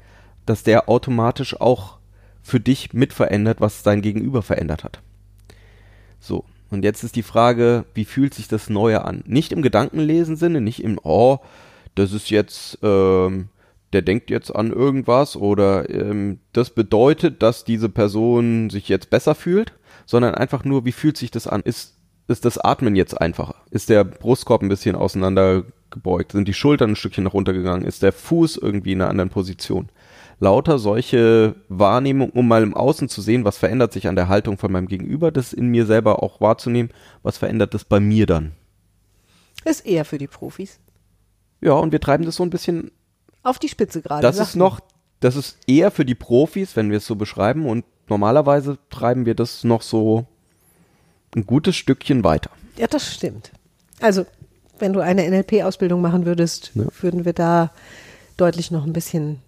dass 0.46 0.62
der 0.62 0.88
automatisch 0.88 1.60
auch 1.60 1.98
für 2.42 2.60
dich 2.60 2.92
mit 2.92 3.12
verändert, 3.12 3.60
was 3.60 3.82
dein 3.82 4.02
Gegenüber 4.02 4.42
verändert 4.42 4.84
hat. 4.84 5.00
So, 6.18 6.44
und 6.70 6.84
jetzt 6.84 7.02
ist 7.04 7.16
die 7.16 7.22
Frage, 7.22 7.84
wie 7.94 8.04
fühlt 8.04 8.34
sich 8.34 8.48
das 8.48 8.70
Neue 8.70 9.04
an? 9.04 9.22
Nicht 9.26 9.52
im 9.52 9.62
Gedankenlesen 9.62 10.36
Sinne, 10.36 10.60
nicht 10.60 10.82
im, 10.82 10.98
oh, 11.02 11.38
das 11.94 12.12
ist 12.12 12.30
jetzt, 12.30 12.78
ähm, 12.82 13.48
der 13.92 14.02
denkt 14.02 14.30
jetzt 14.30 14.54
an 14.54 14.72
irgendwas 14.72 15.36
oder 15.36 15.90
ähm, 15.90 16.40
das 16.52 16.70
bedeutet, 16.70 17.42
dass 17.42 17.64
diese 17.64 17.88
Person 17.88 18.70
sich 18.70 18.88
jetzt 18.88 19.10
besser 19.10 19.34
fühlt, 19.34 19.72
sondern 20.06 20.34
einfach 20.34 20.64
nur, 20.64 20.84
wie 20.84 20.92
fühlt 20.92 21.16
sich 21.16 21.30
das 21.30 21.46
an? 21.46 21.62
Ist 21.62 22.00
ist 22.30 22.44
das 22.44 22.58
Atmen 22.58 22.94
jetzt 22.94 23.20
einfacher? 23.20 23.56
Ist 23.70 23.88
der 23.88 24.04
Brustkorb 24.04 24.62
ein 24.62 24.68
bisschen 24.68 24.94
auseinander 24.94 25.64
gebeugt? 25.90 26.32
Sind 26.32 26.46
die 26.46 26.54
Schultern 26.54 26.90
ein 26.90 26.96
Stückchen 26.96 27.24
nach 27.24 27.34
runter 27.34 27.52
gegangen? 27.52 27.82
Ist 27.82 28.04
der 28.04 28.12
Fuß 28.12 28.56
irgendwie 28.56 28.92
in 28.92 29.00
einer 29.00 29.10
anderen 29.10 29.30
Position? 29.30 29.88
Lauter 30.38 30.78
solche 30.78 31.56
Wahrnehmungen, 31.68 32.32
um 32.32 32.46
mal 32.46 32.62
im 32.62 32.74
Außen 32.74 33.08
zu 33.08 33.20
sehen, 33.20 33.44
was 33.44 33.58
verändert 33.58 33.92
sich 33.92 34.06
an 34.06 34.14
der 34.14 34.28
Haltung 34.28 34.58
von 34.58 34.70
meinem 34.70 34.86
Gegenüber, 34.86 35.32
das 35.32 35.52
in 35.52 35.66
mir 35.66 35.86
selber 35.86 36.22
auch 36.22 36.40
wahrzunehmen, 36.40 36.92
was 37.22 37.36
verändert 37.36 37.74
das 37.74 37.84
bei 37.84 37.98
mir 37.98 38.26
dann? 38.26 38.52
Ist 39.64 39.84
eher 39.84 40.04
für 40.04 40.18
die 40.18 40.28
Profis. 40.28 40.78
Ja, 41.60 41.72
und 41.72 41.92
wir 41.92 42.00
treiben 42.00 42.24
das 42.24 42.36
so 42.36 42.44
ein 42.44 42.50
bisschen 42.50 42.92
auf 43.42 43.58
die 43.58 43.68
Spitze 43.68 44.02
gerade. 44.02 44.22
Das 44.22 44.38
ist 44.38 44.56
noch, 44.56 44.80
das 45.20 45.36
ist 45.36 45.58
eher 45.66 45.90
für 45.90 46.04
die 46.04 46.14
Profis, 46.14 46.76
wenn 46.76 46.90
wir 46.90 46.98
es 46.98 47.06
so 47.06 47.16
beschreiben, 47.16 47.66
und 47.66 47.84
normalerweise 48.08 48.78
treiben 48.90 49.26
wir 49.26 49.34
das 49.34 49.64
noch 49.64 49.82
so 49.82 50.26
ein 51.34 51.46
gutes 51.46 51.76
Stückchen 51.76 52.24
weiter. 52.24 52.50
Ja, 52.76 52.86
das 52.86 53.12
stimmt. 53.14 53.52
Also, 54.00 54.26
wenn 54.78 54.92
du 54.92 55.00
eine 55.00 55.28
NLP-Ausbildung 55.28 56.00
machen 56.00 56.26
würdest, 56.26 56.72
ja. 56.74 56.84
würden 57.00 57.24
wir 57.24 57.32
da 57.32 57.70
deutlich 58.36 58.70
noch 58.70 58.84
ein 58.84 58.92
bisschen. 58.92 59.40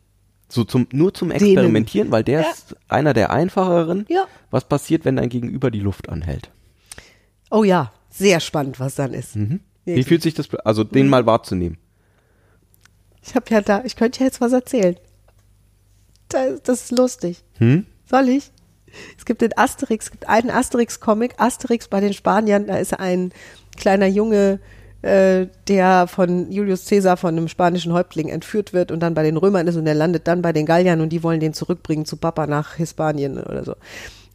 So 0.49 0.65
zum, 0.65 0.87
nur 0.93 1.15
zum 1.15 1.31
Experimentieren, 1.31 2.11
weil 2.11 2.25
der 2.25 2.43
ja. 2.43 2.51
ist 2.51 2.77
einer 2.89 3.15
der 3.15 3.31
einfacheren. 3.31 4.05
Ja. 4.09 4.27
Was 4.51 4.65
passiert, 4.65 5.05
wenn 5.07 5.17
dein 5.17 5.31
Gegenüber 5.31 5.71
die 5.71 5.81
Luft 5.81 6.11
anhält? 6.11 6.51
Oh 7.51 7.65
ja, 7.65 7.91
sehr 8.11 8.41
spannend, 8.41 8.79
was 8.79 8.95
dann 8.95 9.15
ist. 9.15 9.35
Mhm. 9.35 9.61
Wie 9.85 10.05
fühlt 10.05 10.23
sich 10.23 10.35
das, 10.35 10.55
also 10.55 10.85
den 10.85 11.07
mhm. 11.07 11.11
mal 11.11 11.27
wahrzunehmen? 11.27 11.79
Ich 13.23 13.35
habe 13.35 13.47
ja 13.51 13.61
da, 13.61 13.83
ich 13.85 13.97
könnte 13.97 14.21
ja 14.21 14.27
jetzt 14.27 14.41
was 14.41 14.53
erzählen. 14.53 14.97
Das, 16.29 16.63
das 16.63 16.83
ist 16.85 16.91
lustig. 16.93 17.45
Hm? 17.59 17.87
Soll 18.05 18.29
ich? 18.29 18.51
Es 19.17 19.25
gibt 19.25 19.41
den 19.41 19.57
Asterix, 19.57 20.07
es 20.07 20.11
gibt 20.11 20.29
einen 20.29 20.51
Asterix-Comic, 20.51 21.35
Asterix 21.39 21.89
bei 21.89 22.01
den 22.01 22.13
Spaniern, 22.13 22.67
da 22.67 22.77
ist 22.77 22.99
ein 22.99 23.33
kleiner 23.77 24.07
Junge, 24.07 24.61
äh, 25.03 25.47
der 25.67 26.07
von 26.07 26.53
Julius 26.53 26.87
Caesar, 26.87 27.17
von 27.17 27.37
einem 27.37 27.49
spanischen 27.49 27.93
Häuptling 27.93 28.29
entführt 28.29 28.73
wird 28.73 28.93
und 28.93 29.01
dann 29.01 29.15
bei 29.15 29.23
den 29.23 29.37
Römern 29.37 29.67
ist 29.67 29.77
und 29.77 29.85
der 29.85 29.95
landet 29.95 30.29
dann 30.29 30.43
bei 30.43 30.53
den 30.53 30.67
Galliern 30.67 31.01
und 31.01 31.09
die 31.09 31.23
wollen 31.23 31.41
den 31.41 31.55
zurückbringen 31.55 32.05
zu 32.05 32.17
Papa 32.17 32.47
nach 32.47 32.77
Hispanien 32.77 33.43
oder 33.43 33.65
so. 33.65 33.75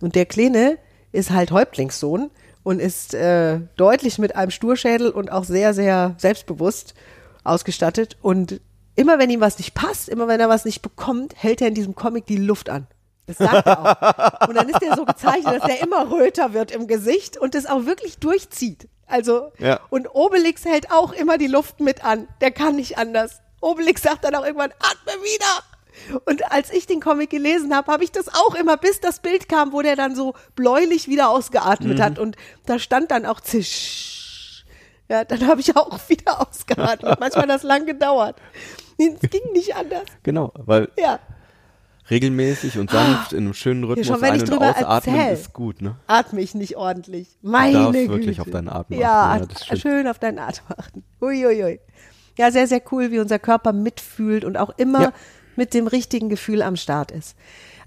Und 0.01 0.15
der 0.15 0.25
Kleine 0.25 0.77
ist 1.11 1.31
halt 1.31 1.51
Häuptlingssohn 1.51 2.31
und 2.63 2.81
ist 2.81 3.13
äh, 3.13 3.59
deutlich 3.77 4.19
mit 4.19 4.35
einem 4.35 4.51
Sturschädel 4.51 5.09
und 5.09 5.31
auch 5.31 5.45
sehr, 5.45 5.73
sehr 5.73 6.15
selbstbewusst 6.17 6.95
ausgestattet 7.43 8.17
und 8.21 8.59
immer 8.97 9.19
wenn 9.19 9.29
ihm 9.29 9.39
was 9.39 9.57
nicht 9.57 9.73
passt, 9.73 10.09
immer 10.09 10.27
wenn 10.27 10.39
er 10.39 10.49
was 10.49 10.65
nicht 10.65 10.81
bekommt, 10.81 11.33
hält 11.37 11.61
er 11.61 11.69
in 11.69 11.75
diesem 11.75 11.95
Comic 11.95 12.25
die 12.25 12.37
Luft 12.37 12.69
an. 12.69 12.87
Das 13.27 13.37
sagt 13.37 13.67
er 13.67 13.79
auch. 13.79 14.47
Und 14.47 14.55
dann 14.55 14.67
ist 14.69 14.81
er 14.81 14.95
so 14.95 15.05
gezeichnet, 15.05 15.61
dass 15.61 15.69
er 15.69 15.81
immer 15.81 16.09
röter 16.11 16.53
wird 16.53 16.71
im 16.71 16.87
Gesicht 16.87 17.37
und 17.37 17.55
das 17.55 17.65
auch 17.65 17.85
wirklich 17.85 18.17
durchzieht. 18.17 18.87
Also, 19.05 19.51
ja. 19.59 19.79
und 19.89 20.07
Obelix 20.13 20.65
hält 20.65 20.91
auch 20.91 21.13
immer 21.13 21.37
die 21.37 21.47
Luft 21.47 21.79
mit 21.79 22.03
an. 22.03 22.27
Der 22.41 22.51
kann 22.51 22.75
nicht 22.75 22.97
anders. 22.97 23.41
Obelix 23.61 24.01
sagt 24.01 24.23
dann 24.23 24.35
auch 24.35 24.45
irgendwann, 24.45 24.71
atme 24.71 25.21
wieder. 25.23 26.21
Und 26.25 26.51
als 26.51 26.71
ich 26.71 26.87
den 26.87 26.99
Comic 26.99 27.29
gelesen 27.29 27.75
habe, 27.75 27.91
habe 27.91 28.03
ich 28.03 28.11
das 28.11 28.29
auch 28.29 28.55
immer, 28.55 28.77
bis 28.77 28.99
das 28.99 29.19
Bild 29.19 29.49
kam, 29.49 29.73
wo 29.73 29.81
der 29.81 29.95
dann 29.95 30.15
so 30.15 30.33
bläulich 30.55 31.07
wieder 31.07 31.29
ausgeatmet 31.29 31.97
mhm. 31.97 32.01
hat. 32.01 32.19
Und 32.19 32.35
da 32.65 32.79
stand 32.79 33.11
dann 33.11 33.25
auch 33.25 33.41
zisch. 33.41 34.65
Ja, 35.09 35.23
dann 35.23 35.47
habe 35.47 35.61
ich 35.61 35.75
auch 35.75 35.97
wieder 36.09 36.41
ausgeatmet. 36.41 37.19
Manchmal 37.19 37.43
hat 37.43 37.49
das 37.49 37.63
lang 37.63 37.85
gedauert. 37.85 38.37
Es 39.21 39.29
ging 39.29 39.51
nicht 39.53 39.75
anders. 39.75 40.05
Genau, 40.23 40.51
weil 40.55 40.89
ja 40.97 41.19
regelmäßig 42.09 42.77
und 42.77 42.91
sanft 42.91 43.33
in 43.33 43.39
einem 43.39 43.53
schönen 43.53 43.83
Rhythmus 43.83 44.07
schon, 44.07 44.23
ein- 44.23 44.41
und 44.41 44.53
ausatmen 44.53 45.15
erzähl, 45.15 45.33
ist 45.33 45.53
gut, 45.53 45.81
ne? 45.81 45.95
Atme 46.07 46.41
ich 46.41 46.55
nicht 46.55 46.77
ordentlich. 46.77 47.37
Meine 47.41 47.73
du 47.73 47.79
darfst 47.79 47.93
Güte. 47.93 48.09
wirklich 48.09 48.41
auf 48.41 48.49
deinen 48.49 48.69
Atem 48.69 48.99
ja, 48.99 49.31
achten. 49.33 49.49
Ja, 49.69 49.75
schön 49.75 50.07
auf 50.07 50.19
deinen 50.19 50.39
Atem 50.39 50.65
achten. 50.77 51.03
Uiuiui. 51.21 51.79
Ja, 52.37 52.51
sehr, 52.51 52.67
sehr 52.67 52.81
cool, 52.91 53.11
wie 53.11 53.19
unser 53.19 53.39
Körper 53.39 53.73
mitfühlt 53.73 54.45
und 54.45 54.57
auch 54.57 54.69
immer 54.77 55.01
ja. 55.01 55.13
mit 55.55 55.73
dem 55.73 55.87
richtigen 55.87 56.29
Gefühl 56.29 56.61
am 56.61 56.75
Start 56.75 57.11
ist. 57.11 57.35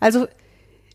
Also 0.01 0.27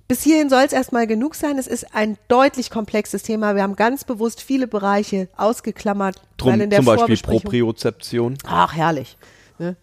bis 0.08 0.21
hierhin 0.21 0.49
soll 0.49 0.63
es 0.63 0.73
erstmal 0.73 1.08
genug 1.08 1.34
sein. 1.34 1.58
Es 1.58 1.65
ist 1.65 1.95
ein 1.95 2.17
deutlich 2.28 2.69
komplexes 2.69 3.23
Thema. 3.23 3.56
Wir 3.56 3.63
haben 3.63 3.75
ganz 3.75 4.04
bewusst 4.04 4.41
viele 4.41 4.67
Bereiche 4.67 5.30
ausgeklammert. 5.36 6.21
Drum, 6.38 6.69
zum 6.69 6.86
Beispiel 6.86 7.17
Propriozeption. 7.17 8.38
Ach, 8.45 8.75
herrlich. 8.75 9.17
Ne? 9.58 9.75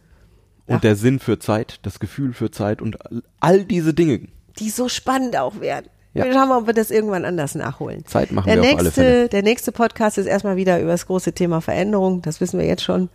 Und 0.66 0.74
ja. 0.74 0.80
der 0.80 0.96
Sinn 0.96 1.18
für 1.18 1.38
Zeit, 1.38 1.80
das 1.82 2.00
Gefühl 2.00 2.32
für 2.32 2.50
Zeit 2.50 2.80
und 2.80 2.98
all 3.40 3.64
diese 3.64 3.94
Dinge. 3.94 4.28
Die 4.58 4.70
so 4.70 4.88
spannend 4.88 5.36
auch 5.36 5.60
werden. 5.60 5.86
Ja. 6.14 6.30
Schauen 6.30 6.48
wir, 6.48 6.58
ob 6.58 6.66
wir 6.66 6.74
das 6.74 6.90
irgendwann 6.90 7.24
anders 7.24 7.54
nachholen. 7.54 8.04
Zeit 8.04 8.32
machen 8.32 8.46
der 8.46 8.56
wir 8.56 8.62
nächste, 8.62 8.74
auf 8.76 8.80
alle 8.80 8.90
Fälle. 8.90 9.28
Der 9.30 9.42
nächste 9.42 9.72
Podcast 9.72 10.18
ist 10.18 10.26
erstmal 10.26 10.56
wieder 10.56 10.78
über 10.78 10.90
das 10.90 11.06
große 11.06 11.32
Thema 11.32 11.62
Veränderung. 11.62 12.20
Das 12.20 12.40
wissen 12.40 12.58
wir 12.58 12.66
jetzt 12.66 12.82
schon. 12.82 13.08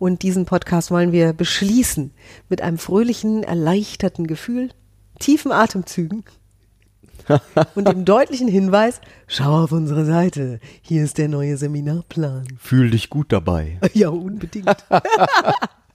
Und 0.00 0.22
diesen 0.22 0.46
Podcast 0.46 0.90
wollen 0.90 1.12
wir 1.12 1.32
beschließen 1.32 2.12
mit 2.48 2.60
einem 2.60 2.78
fröhlichen, 2.78 3.44
erleichterten 3.44 4.26
Gefühl, 4.26 4.70
tiefen 5.20 5.52
Atemzügen 5.52 6.24
und 7.76 7.86
dem 7.86 8.04
deutlichen 8.04 8.48
Hinweis, 8.48 9.00
schau 9.28 9.62
auf 9.64 9.70
unsere 9.70 10.04
Seite. 10.04 10.58
Hier 10.82 11.04
ist 11.04 11.18
der 11.18 11.28
neue 11.28 11.56
Seminarplan. 11.56 12.48
Fühl 12.58 12.90
dich 12.90 13.10
gut 13.10 13.30
dabei. 13.30 13.78
Ja, 13.92 14.08
unbedingt. 14.08 14.84